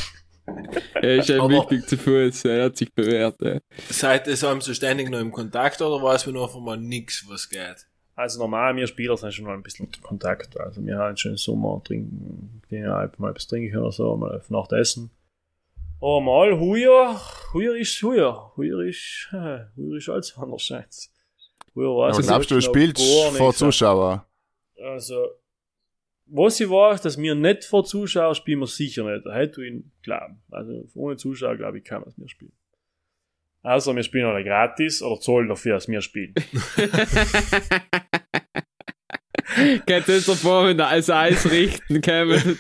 [0.96, 3.42] Er ist Aber- wichtig zu Fuß, er hat sich bewährt.
[3.42, 3.60] Ja.
[3.90, 7.50] Seid ihr so so ständig noch im Kontakt oder weiß man einfach mal nix, was
[7.50, 7.88] geht?
[8.16, 10.60] Also normal, wir Spieler sind schon mal ein bisschen unter Kontakt.
[10.60, 14.16] Also wir haben schon im Sommer trinken, gehen ja halt mal etwas trinken oder so,
[14.18, 15.10] mal auf Nacht essen.
[16.02, 17.20] Aber mal, heuer,
[17.54, 18.52] heuer ist heuer.
[18.58, 21.12] Heuer ist, heuer ist alles anders scheint's.
[21.76, 23.60] Heuer weiß Aber ich glaubst du, du noch spielst vor nichts.
[23.60, 24.26] Zuschauer?
[24.84, 25.28] Also,
[26.34, 29.26] was ich weiß, dass wir nicht vor Zuschauer spielen, wir sicher nicht.
[29.26, 30.42] Da hätte ich ihn glauben.
[30.50, 32.54] Also, ohne Zuschauer, glaube ich, kann man es mir spielen.
[33.64, 36.34] Außer wir spielen alle gratis oder zahlen dafür, dass wir spielen.
[39.86, 42.42] Geht das davor, wenn er als Eis richten käme.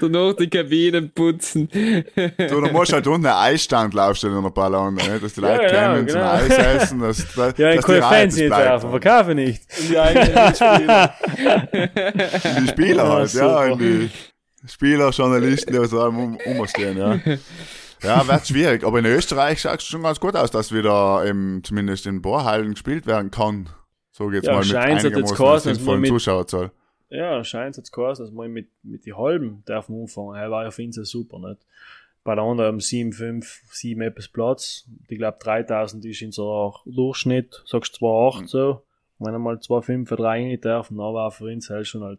[0.00, 1.68] Danach die Kabinen putzen.
[1.72, 5.18] Du, du musst halt unten einen Eisstand aufstellen in der Ballon, ne?
[5.20, 6.32] dass die Ja, Leute ja, kommen zum genau.
[6.32, 8.64] Eis essen, dass, dass, Ja, ich dass kann die Fans nicht bleibt.
[8.64, 9.62] werfen, verkaufe nicht.
[9.88, 11.14] Die eigenen Mitspieler.
[12.60, 14.10] Die Spieler Ja, halt, ja, und die
[14.66, 17.18] Spieler, Journalisten, die so allem um, umstehen, ja.
[18.02, 21.62] Ja, wird schwierig, aber in Österreich schaut es schon ganz gut aus, dass wieder eben
[21.64, 23.70] zumindest in Bohrhallen gespielt werden kann.
[24.12, 26.70] So geht's Ja, mal mit jetzt einigermaßen sinnvollen Zuschauerzahl.
[27.14, 30.34] Ja, scheint jetzt geheißen, dass wir mit, mit die halben dürfen anfangen.
[30.34, 31.64] Er war ja für ihn so super, nicht?
[32.24, 34.88] Bei der anderen 7, 5, 7 etwas Platz.
[35.08, 38.82] Ich glaube 3000 ist in so Durchschnitt, sagst du 2,8 so.
[39.18, 42.02] Und wenn er mal 2,5 oder 3 nicht darf, dann war für ihn halt schon
[42.02, 42.18] halt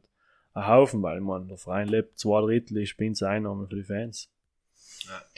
[0.54, 4.30] ein Haufen, weil man der Verein lebt, zwei Drittel ist Einnahme für die Fans.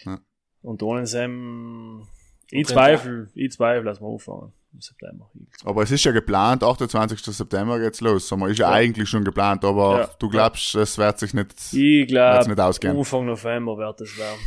[0.05, 0.19] Ja.
[0.61, 2.07] Und ohne Sam,
[2.51, 5.29] ich zweifle, ich zweifle, dass wir anfangen September.
[5.65, 7.19] Aber es ist ja geplant, 28.
[7.19, 8.27] September geht's los.
[8.27, 8.75] Sommer ist ja, Ja.
[8.75, 10.09] eigentlich schon geplant, aber Ja.
[10.19, 12.97] du glaubst, es wird sich nicht, Ich wird's glaube, nicht ausgehen.
[12.97, 14.39] Anfang November wird es werden.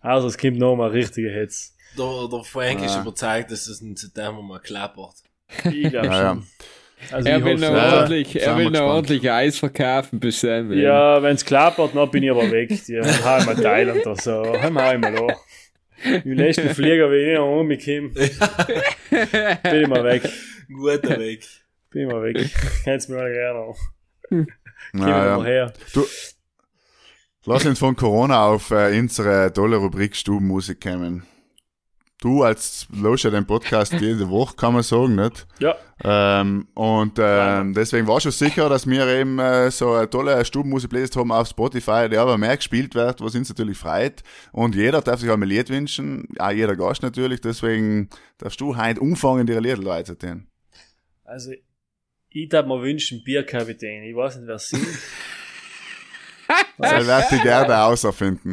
[0.00, 1.76] Also es kommt noch mal richtige Hits.
[1.98, 3.02] Der, der Frank ist Ja.
[3.02, 5.14] überzeugt, dass es im September mal klappert.
[5.64, 6.46] Ich glaube schon.
[7.10, 7.96] Also Er ich will noch ja.
[7.98, 10.72] ordentlich, er will noch ordentlich Eis verkaufen bis dann.
[10.72, 12.68] Ja, wenn es klappert, dann bin ich aber weg.
[12.86, 14.44] Die haben wir Thailand oder so.
[14.62, 15.26] Haben wir einmal da.
[16.24, 18.08] Im nächsten Flieger, wenn ich noch umkomme,
[19.62, 20.22] bin ich mal weg.
[20.68, 21.46] Guter Weg.
[21.90, 22.50] Bin ich mal weg.
[22.84, 23.74] Kennst mir alle gerne.
[24.30, 24.46] Gehen
[24.92, 25.72] wir Ja, mal her.
[25.92, 26.04] Du,
[27.44, 31.24] lass uns von Corona auf äh, unsere tolle Rubrik Stubenmusik kommen.
[32.22, 35.44] Du als los ja den Podcast jede Woche, kann man sagen, nicht?
[35.58, 35.76] Ja.
[36.04, 41.16] Ähm, und ähm, deswegen war schon sicher, dass wir eben äh, so eine tolle Stubenmusik-Playlist
[41.16, 44.22] haben auf Spotify, die aber mehr gespielt wird, was uns natürlich freut.
[44.52, 47.40] Und jeder darf sich auch ein Lied wünschen, auch jeder Gast natürlich.
[47.40, 48.08] Deswegen
[48.38, 50.46] darfst du heute umfangen, die Lieder weiterzählen.
[51.24, 51.50] Also,
[52.30, 54.04] ich darf mir wünschen, Bierkapitän.
[54.04, 54.70] Ich weiß nicht, wer es
[56.78, 58.52] Das wird die Gerde auserfinden.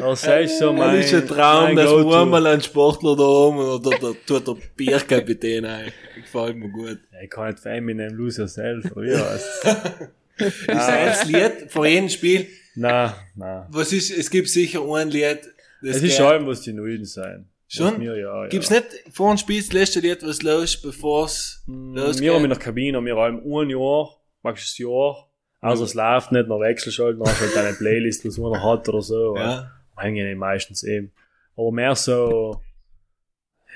[0.00, 3.22] Das ist so mein, Das ist ein Traum, mein dass wir einmal einen Sportler da
[3.22, 5.92] oben oder da tut der Bierkapitän ein.
[6.16, 6.98] Gefällt mir gut.
[7.22, 9.64] Ich kann nicht für Eminem Lose Yourself, oder heißt
[10.36, 12.48] Ist das Lied vor jedem Spiel?
[12.74, 13.66] Nein, nein.
[13.70, 15.40] Was ist, es gibt sicher ein Lied,
[15.82, 17.48] das Es ist schon, muss die Nullen sein.
[17.68, 17.92] Schon?
[17.92, 18.76] Was Mir, ja, Gibt's ja.
[18.76, 22.20] nicht vor dem Spiel das letzte Lied, was los, bevor es losgeht?
[22.22, 24.10] Wir haben in der Kabine, wir haben ein Jahr,
[24.42, 25.28] magst du ein Jahr,
[25.62, 28.88] also es läuft nicht, noch wechselst halt, noch halt eine Playlist, was man noch hat
[28.88, 29.36] oder so.
[29.36, 29.70] Ja.
[29.96, 31.12] Hängen die meistens eben.
[31.56, 32.60] Aber mehr so,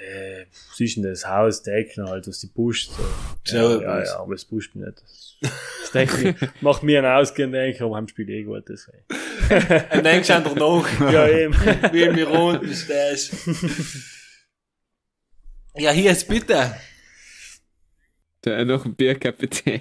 [0.01, 2.91] äh, was ist denn das Haus Techno halt, was die pusht.
[3.45, 3.57] So.
[3.57, 5.01] Ja, ja, ja, aber es pusht mich nicht.
[5.01, 9.05] Das, das Techno macht mir einen Ausgehen, denke ich, aber haben Spiel eh gut, deswegen.
[9.97, 11.55] Und denkst du einfach nach, Ja, eben.
[11.93, 13.33] wie in mir unten stehst.
[15.77, 16.75] Ja, hier ist bitte.
[18.41, 19.81] Da noch ein Bierkapitän.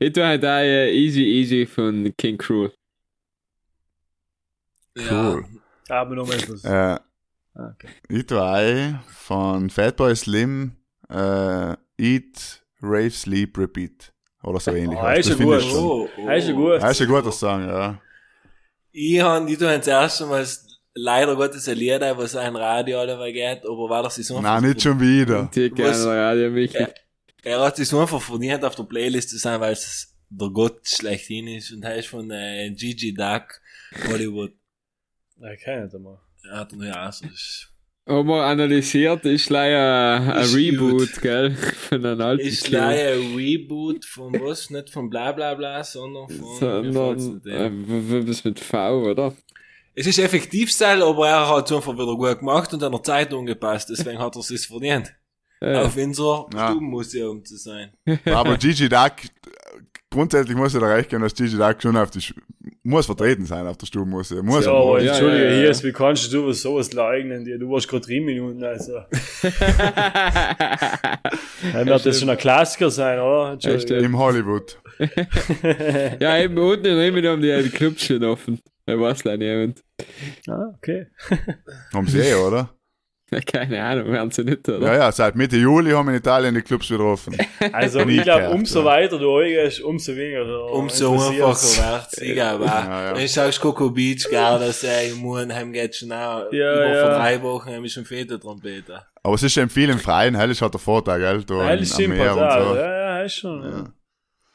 [0.00, 2.72] Ich tue halt auch äh, Easy Easy von King Cruel.
[5.10, 5.44] Cool.
[5.88, 6.64] Aber noch mal etwas.
[6.64, 6.98] Äh,
[7.58, 7.88] Ah, okay.
[8.10, 10.72] ich tue ein von Fatboy Slim,
[11.08, 14.12] äh, Eat, Rave, Sleep, Repeat.
[14.42, 14.98] Oder so ähnlich.
[14.98, 15.30] Oh, heißt.
[15.30, 15.62] ist ja gut.
[15.72, 16.26] Oh, oh.
[16.26, 16.54] Das ist ja
[17.06, 17.24] gut.
[17.24, 17.98] Das ist Song, ja.
[18.92, 20.46] Ich han, ich tu das erste Mal
[20.94, 24.62] leider Gottes ein Lied, ein, was ein Radio dabei geht, aber war das so Nein,
[24.62, 25.48] nicht schon wieder.
[25.54, 26.76] Die gerne Was- Radio Michi.
[26.78, 26.88] Ja.
[27.46, 30.80] Er hat sich so einfach verdient, auf der Playlist zu sein, weil es der Gott
[30.88, 33.60] schlechthin ist und er ist von äh, Gigi Duck,
[34.08, 34.52] Hollywood.
[35.40, 37.72] Er hat nur ja, so ist,
[38.04, 41.54] Haben wir analysiert, ist leider ein Reboot, gell?
[41.54, 44.68] Von einem alten ist leider ein Reboot von was?
[44.70, 49.36] Nicht von bla bla bla, sondern von, Sondern, äh, was mit V, oder?
[49.94, 53.04] Es ist effektiv Style, aber er hat es einfach wieder gut gemacht und an der
[53.04, 55.14] Zeit angepasst, deswegen hat er es sich verdient,
[55.60, 56.68] Äh, auf unser Ja.
[56.70, 57.90] Stubenmuseum zu sein.
[58.26, 59.12] Aber Gigi Duck,
[60.10, 62.34] grundsätzlich muss ich da recht geben, dass Gigi Duck schon auf die Sch-
[62.82, 64.42] muss vertreten sein auf der Stubenmusse.
[64.42, 65.56] Muss ja, er aber ja, entschuldige, ja, ja.
[65.60, 67.44] hier ist, wie kannst du was sowas leugnen?
[67.44, 67.58] dir?
[67.58, 68.92] Du warst gerade drei Minuten, also.
[71.72, 73.58] Dann wird das schon ein Klassiker sein, oder?
[73.98, 74.78] Im Hollywood.
[76.20, 78.60] ja, eben unten in Rimini haben die einen Clubs schon offen.
[78.86, 79.82] Ich weiß leider niemand.
[80.48, 81.06] Ah, okay.
[81.92, 82.70] Haben sie eh, oder?
[83.46, 84.86] Keine Ahnung, werden sie nicht, oder?
[84.86, 87.36] Ja, ja, seit Mitte Juli haben in Italien die Clubs wieder offen.
[87.72, 88.84] Also, ich glaube, umso ja.
[88.84, 90.44] weiter du eingehst, umso weniger.
[90.44, 92.18] du Umso einfacher wird's.
[92.20, 92.68] Ich glaube auch.
[92.68, 93.16] Ja, ja.
[93.16, 96.52] Wenn ich sagst Coco Beach, gell, dass er im Murenheim geht schon auch.
[96.52, 97.00] Ja, über ja.
[97.00, 99.06] vor drei Wochen haben wir schon Federtrompeter.
[99.22, 101.42] Aber es ist eben viel im Freien, hell ist halt der Vorteil, gell?
[101.44, 102.76] Da am stimmt Meer und so.
[102.76, 103.62] Ja, ja, ist schon.
[103.62, 103.84] Ja,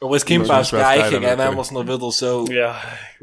[0.02, 2.10] Aber es kommt Das aufs ist was Gleiche, Geiles, gell, wenn wir es noch wieder
[2.10, 2.76] so, ja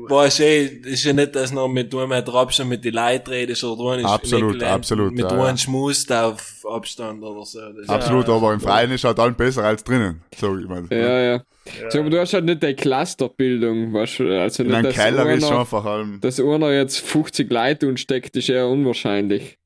[0.07, 3.63] du, eh, ist ja nicht, dass noch mit einem Meter Abstand mit den Leuten redest
[3.63, 5.57] oder du Absolut, mit, absolut, mit ja, einem ja.
[5.57, 7.59] schmust auf Abstand oder so.
[7.73, 10.21] Das Absolut, aber im Freien ist halt allen besser als drinnen.
[10.35, 10.87] So, ich meine.
[10.91, 11.41] Ja, ja.
[11.81, 11.91] Ja.
[11.91, 14.39] So, aber du hast halt nicht die Clusterbildung, weißt du?
[14.41, 16.19] Also In einem Keller ist schon einfach allem.
[16.21, 19.57] dass einer jetzt 50 Leute unsteckt, ist eher unwahrscheinlich.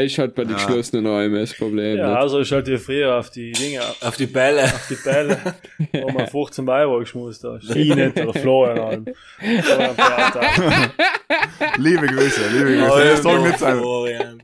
[0.00, 0.56] Ist halt bei den Ja.
[0.64, 1.96] geschlossenen Räumen das Problem.
[1.98, 2.16] Ja, nicht?
[2.18, 4.72] also ich halt wie früher auf die Dinge, auf Auf die Bälle.
[4.90, 5.38] die Bälle,
[5.92, 7.62] wo man 15 Euro geschmust hat.
[7.74, 9.04] Ich nicht, oder Florian.
[11.78, 13.04] Liebe Grüße, liebe Grüße.
[13.04, 13.78] Das soll nicht sein.
[13.78, 14.42] Florian.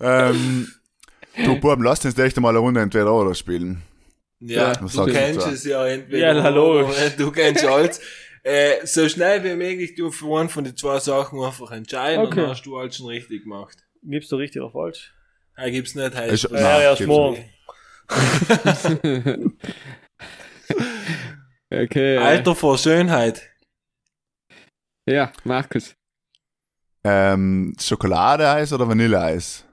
[0.00, 0.68] Ähm,
[1.44, 3.82] du, Buben, lass uns echt mal eine Runde entweder oder spielen.
[4.40, 6.34] Ja, Was du kennst es ja entweder.
[6.34, 8.00] Ja, oder Du kennst alles.
[8.44, 12.30] Äh, so schnell wie möglich du für einen von den zwei Sachen einfach entscheiden Okay.
[12.30, 13.76] und dann hast du alles schon richtig gemacht.
[14.02, 15.12] Gibst du richtig oder falsch?
[15.56, 16.50] Ah, gibt's nicht, heißt das.
[16.50, 17.44] Nein, ja, erst morgen.
[21.70, 22.16] okay.
[22.18, 23.50] Alter vor Schönheit.
[25.06, 25.94] Ja, Markus.
[27.04, 29.64] Ähm, Schokoladeeis oder Vanilleeis?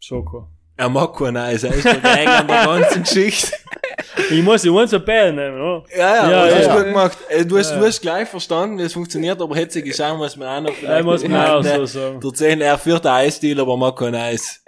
[0.00, 0.48] Schoko.
[0.76, 3.52] Er mag kein Eis, er ist der Gang an der ganzen Geschichte.
[4.30, 5.84] Ich muss die ganze Bälle nehmen, oder?
[5.96, 6.76] Ja, ja, Ja, das hast ja.
[6.76, 7.18] gut gemacht.
[7.28, 7.78] Äh, Du hast, Ja.
[7.78, 10.70] du hast gleich verstanden, wie es funktioniert, aber hätte sie gesagt, muss man auch noch
[10.70, 12.20] Ich vielleicht muss noch mir auch so sagen.
[12.20, 14.64] Der 10, er führt den Eisdeal, aber mag kein Eis.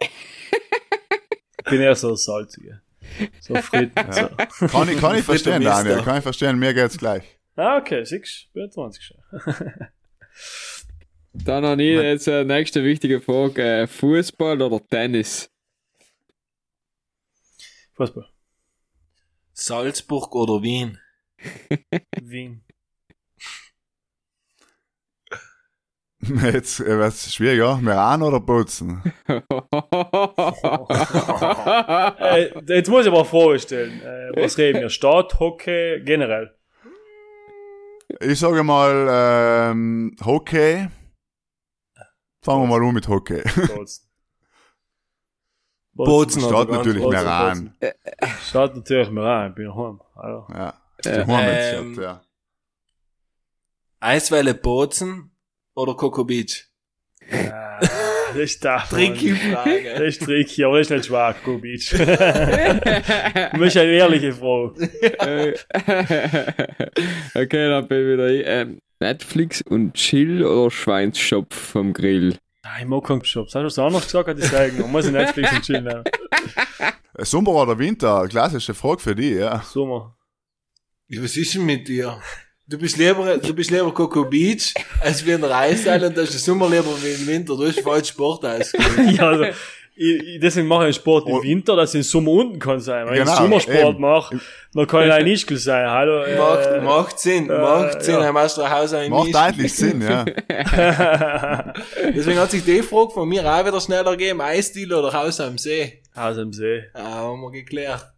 [1.59, 2.81] Ich bin eher so salzige.
[3.41, 4.13] So Fritten.
[4.13, 4.29] So.
[4.69, 5.63] Kann ich, kann ich verstehen.
[5.63, 6.03] Daniel.
[6.03, 7.23] Kann ich verstehen, mir geht's gleich.
[7.57, 8.69] Ah, okay, siehst du?
[8.69, 9.17] 20 schon.
[11.33, 13.63] Dann habe ich jetzt äh, nächste wichtige Frage.
[13.83, 15.49] Äh, Fußball oder Tennis?
[17.95, 18.27] Fußball.
[19.55, 20.99] Salzburg oder Wien?
[22.21, 22.63] Wien.
[26.21, 27.77] Jetzt äh, wird's schwieriger.
[27.77, 29.03] Meran oder Bozen?
[32.25, 34.01] Äh, jetzt muss ich aber eine Frage stellen.
[34.01, 34.89] Äh, was reden wir?
[34.89, 36.57] Start, Hockey, generell?
[38.21, 39.07] Ich sage mal,
[39.71, 40.89] ähm, Hockey.
[42.43, 43.43] Fangen wir mal an mit Hockey.
[43.69, 44.07] Bozen.
[45.95, 47.75] Bozen ganz natürlich Bozen, Meran.
[48.49, 50.01] Start natürlich mir rein, ich bin daheim.
[50.17, 50.47] Hallo.
[50.51, 50.75] Ja.
[51.05, 51.23] Ja.
[51.25, 52.23] Die Hornets, Ähm, ja.
[54.01, 55.31] Eiswelle Bozen
[55.75, 56.67] oder Coco Beach?
[57.31, 57.79] Ah,
[58.29, 58.79] das ist da.
[58.91, 59.89] Tricky Das Frage.
[60.05, 61.89] ist tricky, aber das ist nicht schwach, Go Beach.
[61.91, 64.91] du bist eine ehrliche Frage.
[65.21, 65.55] Äh,
[67.35, 68.43] okay, dann bin ich wieder ich.
[68.47, 72.37] Ähm, Netflix und Chill oder Schweinsschopf vom Grill?
[72.67, 73.47] Ah, ich mag keinen Shop.
[73.51, 74.81] Das hast du auch noch gesagt, hat ich sagen.
[74.81, 75.85] Man muss in Netflix und chillen.
[75.85, 76.03] nehmen.
[77.19, 78.27] Sommer oder Winter?
[78.27, 79.61] Klassische Frage für die, ja.
[79.61, 80.17] Sommer.
[81.09, 82.19] Ja, Was ist denn mit dir?
[82.67, 86.23] Du bist lieber, du bist lieber Coco Beach, als wie in der Eishalle und du
[86.23, 87.55] hast den Sommer lieber wie im Winter.
[87.55, 89.11] Du hast falsch Sport ausgeübt.
[89.19, 89.45] ja, also,
[89.97, 93.07] ich, deswegen mache ich Sport im Winter, dass ich im Sommer unten kann sein.
[93.07, 94.01] Wenn Genau, ich Sommersport eben.
[94.01, 94.41] mache,
[94.73, 95.89] dann kann ich ein Ischgl sein.
[95.89, 96.23] Hallo.
[96.23, 98.25] Äh, Macht, macht Sinn, äh, macht Sinn, ja.
[98.25, 100.25] haben aus der Haus ein Macht eigentlich Sinn, ja.
[102.15, 105.59] Deswegen hat sich die Frage von mir auch wieder schneller gegeben, Eisdeal oder Haus am
[105.59, 106.03] See.
[106.17, 106.85] Haus am See.
[106.95, 108.13] Ja, haben wir geklärt.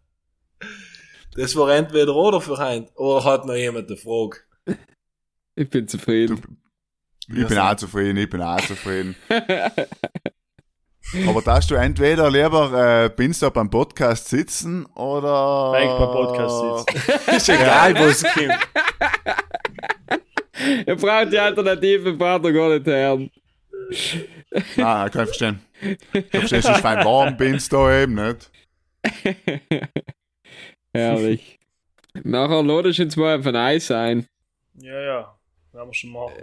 [1.35, 2.91] Das war entweder oder für heute.
[2.95, 4.37] Oder hat noch jemand eine Frage?
[5.55, 6.41] Ich bin zufrieden.
[7.29, 9.15] Ich bin auch zufrieden, ich bin auch zufrieden.
[11.27, 15.71] Aber darfst du entweder lieber äh, binst du beim Podcast sitzen oder.
[15.73, 17.31] Eigentlich beim Podcast sitzen.
[17.35, 18.67] Ist egal, wo es kommt.
[20.85, 23.31] Ihr braucht die Alternative, braucht ihr gar nicht hören.
[24.77, 25.59] Ah, kann ich verstehen.
[25.81, 28.51] Ich verstehe, es ist fein warm, binst du eben nicht.
[30.93, 31.59] Herrlich.
[32.23, 34.27] Nachher ladest du uns mal von Eis ein.
[34.81, 35.37] Ja, ja.
[35.71, 36.33] Werden wir schon machen.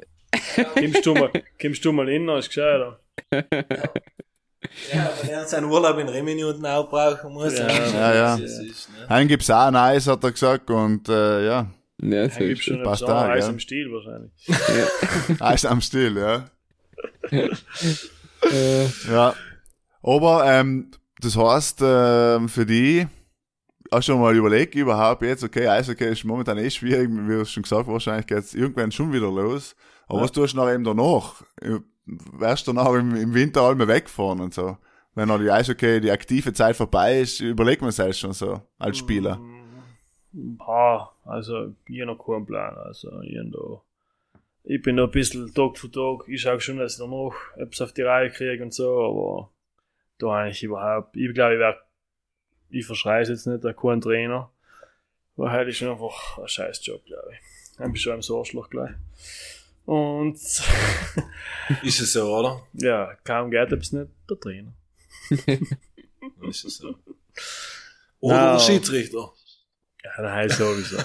[0.74, 3.00] Kommst du mal, kommst du mal hin, ist gescheiter.
[4.92, 7.56] Ja, wenn er seinen Urlaub in Rimini unten auch brauchen muss.
[7.58, 8.34] Ja, ja, ja.
[8.36, 9.08] Ist, ne?
[9.10, 11.66] Einen gibt's auch ein Eis, hat er gesagt, und äh, ja,
[12.02, 12.66] Ja, Dann so ist es.
[12.68, 13.54] nicht passt da, Eis gell?
[13.54, 14.32] im Stil wahrscheinlich.
[15.40, 16.44] Eis am Still, ja.
[18.42, 19.34] Äh, Ja.
[20.02, 20.90] Aber ähm,
[21.20, 23.06] das heißt, ähm, für die
[23.90, 27.44] hast du schon mal überlegt überhaupt jetzt, okay, Eishockey ist momentan eh schwierig, wie du
[27.46, 29.74] schon gesagt wahrscheinlich geht's irgendwann schon wieder los.
[30.06, 31.42] Aber was tust du nachher eben danach?
[32.07, 34.76] Wärst du nachher im, im Winter alle wegfahren und so?
[35.14, 38.98] Wenn noch die Eishockey, die aktive Zeit vorbei ist, überlegt man sich schon so, als
[38.98, 39.40] Spieler.
[40.32, 42.74] Ja, also, ich hab noch keinen Plan.
[42.76, 43.80] Also, ich, da,
[44.64, 46.28] ich bin da ein bisschen Tag für Tag.
[46.28, 49.50] Ich schaue schon, dass ich noch etwas auf die Reihe kriege und so, aber
[50.18, 51.16] da eigentlich überhaupt.
[51.16, 51.78] Ich glaube, ich werde,
[52.70, 54.50] ich verschreie es jetzt nicht, kein Trainer.
[55.36, 57.76] Weil heute ist einfach ein scheiß Job, glaube ich.
[57.76, 58.92] Dann bist du am Arschloch gleich.
[59.85, 60.35] Und
[61.82, 62.66] Ist es so, oder?
[62.74, 64.72] ja, kaum geht es nicht, der Trainer.
[66.49, 66.95] Ist es so.
[68.20, 68.53] Oder Ja.
[68.55, 69.32] der Schiedsrichter.
[70.05, 70.97] Ja, nein, sowieso.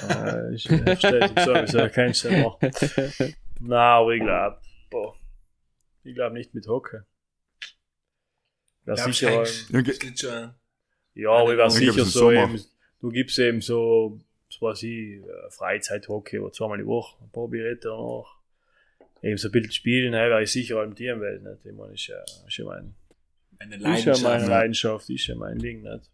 [0.54, 2.72] Ich verstehe es sowieso, kannst du machen.
[3.60, 4.62] Nein, aber ich glaube,
[6.04, 6.66] ich glaube nicht mit
[9.72, 10.56] Ja, ge- das liegt schon an.
[11.14, 12.64] ja, aber ich Ich sicher ist so eben,
[13.02, 14.20] du gibst eben so,
[14.50, 18.39] was weiß ich, äh, Freizeithockey oder zweimal die Woche, ein paar Bier danach.
[19.22, 21.66] Eben so ein bisschen spielen, hey, wäre ich sicher im Teamwelt nicht.
[21.66, 22.96] Ich meine, ist ja, ist ja mein,
[23.60, 23.94] Eine ist ja meine
[24.46, 24.48] Leidenschaft.
[24.50, 26.10] Leidenschaft, ist ja mein Ding, nicht?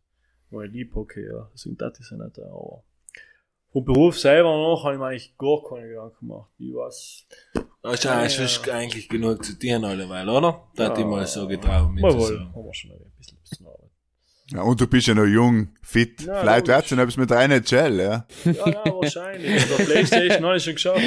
[0.49, 1.49] Weil ich liebe Hockey, ja.
[1.53, 2.83] Deswegen das ist ja nicht, aber
[3.71, 6.49] vom Beruf selber noch habe ich mir eigentlich gar keine Gedanken gemacht.
[6.57, 7.27] Ich weiß,
[7.81, 10.63] Da ist ja eigentlich, eigentlich genug zu dir alleweil, oder?
[10.75, 11.03] Da hat Ja.
[11.03, 12.55] ich mal so getraut mit mal zu wohl, sagen.
[12.55, 13.84] haben wir schon ein bisschen zu arbeiten.
[14.53, 16.21] Ja, und du bist ja noch jung, fit.
[16.21, 16.75] Ja, Vielleicht logisch.
[16.77, 18.25] wird's ja noch etwas mit der NHL, ja.
[18.45, 19.65] Ja, ja, wahrscheinlich.
[19.65, 21.01] Der Playstation habe ich schon geschafft.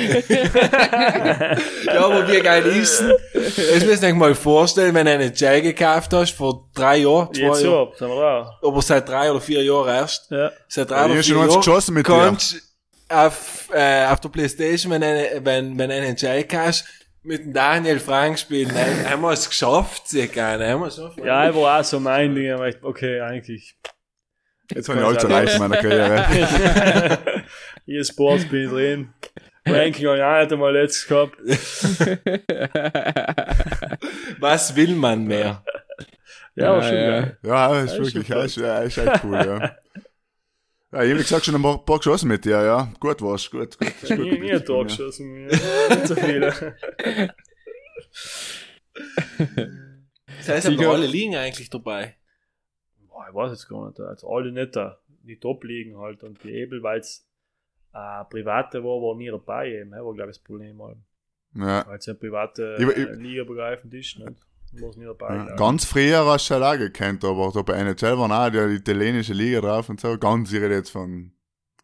[1.86, 3.03] Ja, aber wie geil ist?
[3.32, 7.32] Das müsst ihr euch mal vorstellen, wenn du eine Jay gekauft hast, vor drei Jahren,
[7.32, 8.59] zwei Jetzt Jahren, wir da.
[8.62, 10.51] aber seit drei oder vier Jahren erst, Ja.
[10.68, 12.12] seit Ja, drei oder vier eins Jahren, geschossen mit dir.
[12.12, 12.57] kannst
[13.09, 16.84] auf, äh, auf der Playstation, wenn eine, wenn, wenn eine Jay kaufst,
[17.29, 18.70] mit dem Daniel Frank spielen,
[19.09, 21.18] haben wir es geschafft, sehr gerne, haben wir es geschafft.
[21.18, 22.51] ja, war auch so mein Ding.
[22.53, 23.76] aber ich- Okay, eigentlich.
[24.74, 26.26] Jetzt habe ich allzu leicht in meiner Karriere.
[27.87, 29.12] Hier Sports bin ich drin.
[29.66, 31.37] Ranking habe ich auch nicht einmal letztes gehabt.
[34.41, 35.62] Was will man mehr?
[36.55, 37.39] Ja, geil.
[37.43, 39.72] Ja, das ist Ja, ist wirklich, ja, ist, ja, ist echt cool, ja.
[40.91, 42.93] Ja, ich hab wie gesagt schon ein paar, paar geschossen mit dir, ja.
[42.99, 43.89] Gut war's, gut, gut.
[44.03, 44.82] Ist gut Nie, nie ein geblieben, Tor ja.
[44.84, 45.47] geschossen.
[45.47, 46.76] Nicht so viele.
[50.39, 52.16] Das heißt, aber alle liegen eigentlich dabei.
[53.09, 54.01] Boah, ich weiß jetzt gar nicht.
[54.01, 54.99] Also alle nicht da.
[55.24, 56.22] Die Top liegen halt.
[56.22, 57.26] Und die Ebel, weil es
[57.93, 59.91] äh, private war, war nie dabei eben.
[59.91, 60.80] Das war, glaube ich, das Problem.
[60.82, 60.97] Halt.
[61.55, 61.86] Ja.
[61.86, 64.18] Weil es ja private Ich- ich- äh, Liga begreifend ist.
[64.18, 64.39] Nicht?
[64.75, 65.37] Es nie dabei.
[65.37, 65.57] Ja.
[65.57, 69.33] Ganz früher hast du halt auch gekannt, aber da bei NHL waren auch die italienische
[69.33, 70.16] Liga drauf und so.
[70.19, 71.33] Ganz ich rede jetzt von,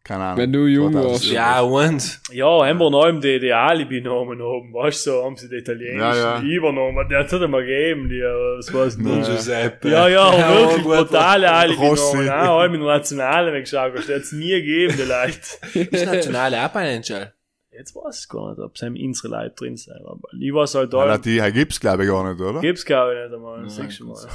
[0.04, 0.36] keine Ahnung.
[0.38, 1.12] Wenn du jung 2000.
[1.12, 1.24] warst.
[1.32, 2.20] Ja, und?
[2.30, 5.98] Ja, haben wir noch die, die Alibi-Namen oben, weißt du, so haben sie die italienischen
[5.98, 6.42] Ja, ja.
[6.42, 7.08] übernommen.
[7.08, 9.02] Der hat es mal gegeben, die, äh, was weiß Ja.
[9.02, 9.26] nicht.
[9.30, 9.88] Giuseppe.
[9.88, 11.50] Ja, ja, aber wirklich gut, brutale.
[11.50, 12.26] Alibi-Namen.
[12.26, 15.88] Ja, allem in der Nationalen weggeschaut, das hat es nie gegeben, die Leute.
[15.96, 17.32] Ist nationale auch bei NHL.
[17.76, 20.92] Jetzt weiß ich gar nicht, ob es unsere Leute drin sind, aber ich weiß halt
[20.92, 22.60] Ja, da, die die gibt's glaube ich gar nicht, oder?
[22.60, 24.28] gibt's glaube ich nicht einmal, das Nein, siehst du mal.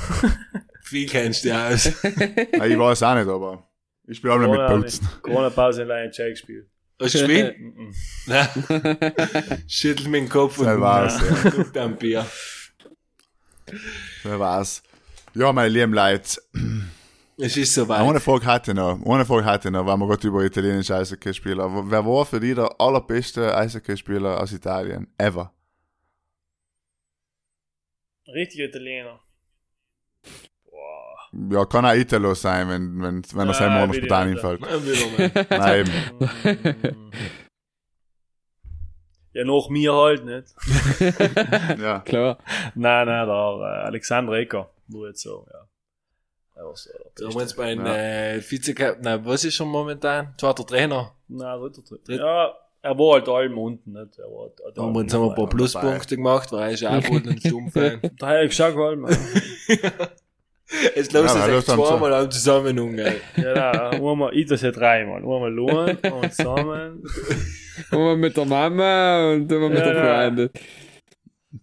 [0.83, 1.85] Viel kennst du aus.
[2.03, 3.67] Ja, ich weiß auch nicht, aber
[4.07, 5.07] ich spiele auch nicht mit Putzen.
[5.21, 6.67] Corona-Pause in Lion Jack gespielt.
[7.01, 7.55] Hast du gespielt?
[7.59, 7.93] Mhm.
[8.27, 9.63] Nein.
[9.67, 11.49] Schüttel mit dem Kopf und Wer weiß, ja.
[11.51, 12.25] guckt am Bier.
[14.23, 14.83] Wer weiß.
[15.35, 16.41] Ja, meine lieben Leute.
[17.41, 18.21] Es ist Eine soweit.
[18.21, 18.99] Frage hatte ich noch.
[19.05, 21.89] Eine Frage hatte ich noch, weil wir gerade über italienische Eishockeyspieler.
[21.89, 25.07] Wer war für dich der allerbeste Eishockeyspieler aus Italien?
[25.17, 25.53] Ever.
[28.27, 29.21] Richtiger Italiener.
[30.69, 31.29] Boah.
[31.49, 35.49] Ja, kann auch Italo sein, wenn, wenn, wenn er will ich spontan einfällt.
[35.49, 37.11] Nein, eben.
[39.31, 40.53] Ja, noch mir halt nicht.
[41.79, 41.99] Ja.
[41.99, 42.39] Klar.
[42.73, 45.68] Nein, nein, der äh, Alexander Ecker, wo jetzt so, ja.
[47.15, 47.95] Da haben wir jetzt bei den Ja.
[47.95, 50.33] äh, Vizecap, nein, was ist schon momentan?
[50.37, 51.13] Zweiter Trainer.
[51.27, 51.81] Nein, dritter.
[51.81, 54.17] Dritt- Ja, er war halt allem unten, nicht?
[54.19, 55.55] Er war halt, Da haben wir wir ein paar dabei.
[55.57, 58.01] Pluspunkte gemacht, weil er ist ja auch Boden und Stummfan.
[58.17, 59.15] Da habe ich halt, man.
[60.95, 63.15] Jetzt los Ja, das echt zweimal am zusammen umgehen.
[63.37, 65.17] Ja, einmal, ich das ja dreimal.
[65.17, 67.03] Einmal lohn, einmal zusammen.
[67.91, 70.21] Immer mit der Mama und immer mit Ja, der ja.
[70.23, 70.49] Freundin.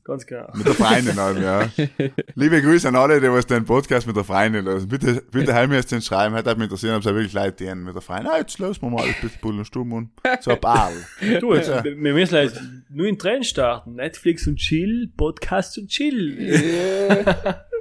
[0.03, 0.49] Ganz genau.
[0.55, 1.69] Mit der Freundin halt, ja.
[2.35, 4.89] Liebe Grüße an alle, die was den Podcast mit der Freundin lösen.
[4.89, 6.35] Bitte, bitte heim mir jetzt den schreiben.
[6.35, 8.27] Hätte mich interessieren, ob es wirklich Leute die mit der Freundin.
[8.27, 10.11] Ah, jetzt lösen wir mal ein bisschen Bull und Stumm und
[10.41, 10.91] so ein paar.
[11.41, 11.85] Du, jetzt, Ja.
[11.85, 12.61] wir müssen jetzt
[12.91, 13.95] nur in Trend starten.
[13.95, 16.37] Netflix und Chill, Podcast und Chill.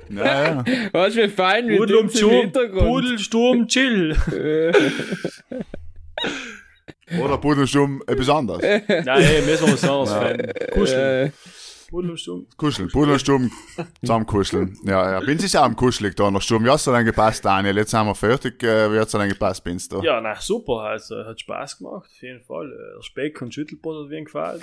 [0.10, 0.62] Ja, ja.
[0.64, 0.72] Du,
[1.16, 2.88] wie fein wie Pudel Sturm, Hintergrund.
[2.88, 4.16] Pudel, Sturm, Chill.
[4.32, 4.74] Äh,
[7.20, 8.62] Oder Bull und Stumm etwas anderes.
[8.62, 10.72] Nein, müssen wir was anderes.
[10.72, 11.34] Kuscheln.
[11.96, 12.58] Pudel und.
[12.58, 13.52] Kuscheln, Pudel und Stuben
[14.02, 14.78] zusammen kuscheln.
[14.84, 15.20] Ja, ja.
[15.20, 16.66] Ist auch am kuschelig da nach Stuben.
[16.66, 17.78] Ja, dir dann gepasst, Daniel.
[17.78, 18.62] Jetzt sind wir fertig.
[18.64, 20.02] Äh, wie hat's dir dann gepasst, Bin's da?
[20.02, 22.66] Ja, na super, also hat Spaß gemacht, auf jeden Fall.
[22.70, 24.62] Äh, Der Speck und Schüttelbrot hat mir gefallen.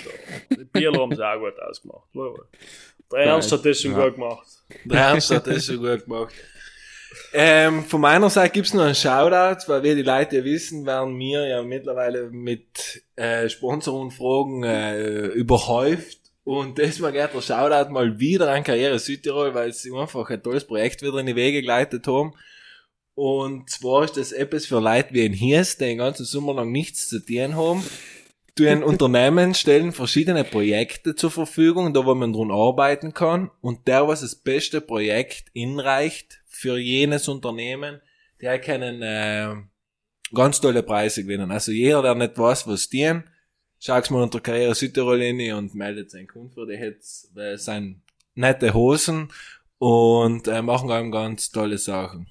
[0.50, 2.04] Die Bierler haben es auch gut ausgemacht.
[2.12, 2.44] Wohl,
[3.10, 4.04] Der Ernst hat das schon Ja.
[4.04, 4.46] gut gemacht.
[4.84, 6.34] Der Ernst hat das schon gut gemacht.
[7.34, 11.18] Ähm, von meiner Seite gibt's noch einen Shoutout, weil wir die Leute ja wissen, werden
[11.18, 16.21] wir ja mittlerweile mit äh, Sponsorenfragen äh, überhäuft.
[16.44, 20.66] Und deswegen geht der Shoutout mal wieder an Karriere Südtirol, weil sie einfach ein tolles
[20.66, 22.34] Projekt wieder in die Wege geleitet haben.
[23.14, 26.72] Und zwar ist das etwas für Leute wie ein Hies, die den ganzen Sommer lang
[26.72, 27.84] nichts zu tun haben.
[28.56, 33.50] Du ein Unternehmen stellen verschiedene Projekte zur Verfügung, da wo man dran arbeiten kann.
[33.60, 38.00] Und der, was das beste Projekt inreicht für jenes Unternehmen,
[38.40, 39.54] der kann äh,
[40.34, 41.50] ganz tolle Preise gewinnen.
[41.52, 43.24] Also jeder, der nicht weiß, was tun,
[43.82, 48.02] schaut's mal unter Karriere Südtirol rein und meldet seinen Kunden für die jetzt äh, sein
[48.34, 49.32] nette Hosen
[49.78, 52.28] und äh, machen einem ganz tolle Sachen.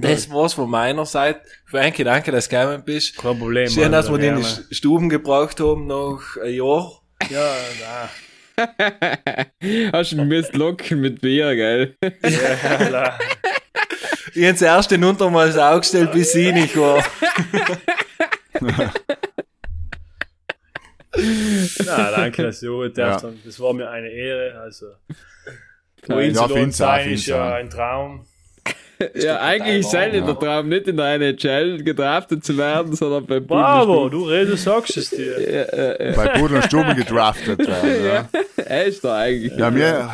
[0.00, 1.40] Das war's von meiner Seite.
[1.66, 3.16] Frankie, danke, dass du gekommen bist.
[3.16, 3.68] Kein Problem.
[3.68, 7.02] Schön, Mann, dass wir den in die Stuben gebraucht haben nach ein Jahr.
[7.30, 8.08] Ja, na.
[9.92, 11.96] Hast du müsst locken mit Bier, gell?
[12.02, 13.18] Ja, na.
[14.34, 17.02] Ich habe zuerst den Untermaß aufgestellt, bis ich nicht war.
[21.84, 23.20] Na, danke, dass du heute Ja.
[23.44, 24.58] Das war mir eine Ehre.
[24.60, 24.86] Also,
[26.06, 28.24] Ja, Queens ja, ja, sein ist ja ein Traum.
[29.14, 29.94] Ja, eigentlich ist es
[30.24, 34.96] der Traum, nicht in der NHL gedraftet zu werden, sondern bei Bravo, du redest, sagst
[34.96, 35.40] es dir.
[35.40, 38.04] Ja, äh, äh, Bei Pudel und gedraftet werden.
[38.04, 38.28] Ja.
[38.56, 39.56] er ist da eigentlich.
[39.56, 40.10] Ja, wir,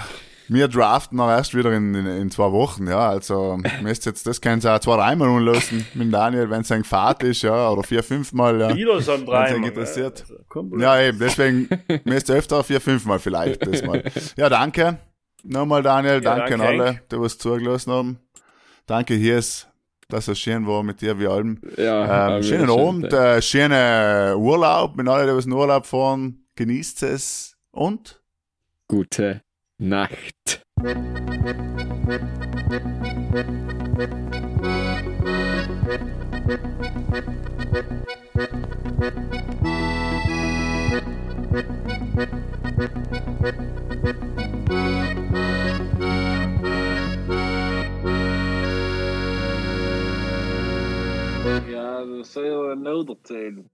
[0.49, 3.09] wir draften auch erst wieder in, in, in zwei Wochen, ja.
[3.09, 6.85] Also, müsst jetzt, das können sie auch zwei, dreimal umlassen mit Daniel, wenn es ein
[6.85, 8.75] Fahrt ist, ja, oder vier, fünfmal, ja.
[8.75, 9.69] Wieder so ein Dreimal.
[9.69, 10.23] Interessiert.
[10.23, 10.81] Also, kein Problem.
[10.81, 11.69] Ja, eben, deswegen
[12.05, 14.03] müsst ihr öfter vier, fünfmal vielleicht, das mal.
[14.37, 14.99] Ja, danke.
[15.43, 18.19] Nochmal, Daniel, Ja, danke, danke, an alle, die was zugelassen haben.
[18.87, 19.67] Danke, Hiers,
[20.09, 21.61] dass es schön war mit dir, wie allem.
[21.77, 26.47] Ja, Ähm, schönen Abend, äh, schönen Urlaub, mit allen, die was in Urlaub fahren.
[26.57, 28.21] Genießt es und
[28.89, 29.43] Gute
[29.77, 30.63] Nacht.
[51.67, 53.74] Ja, dat zou je wel nodig zijn.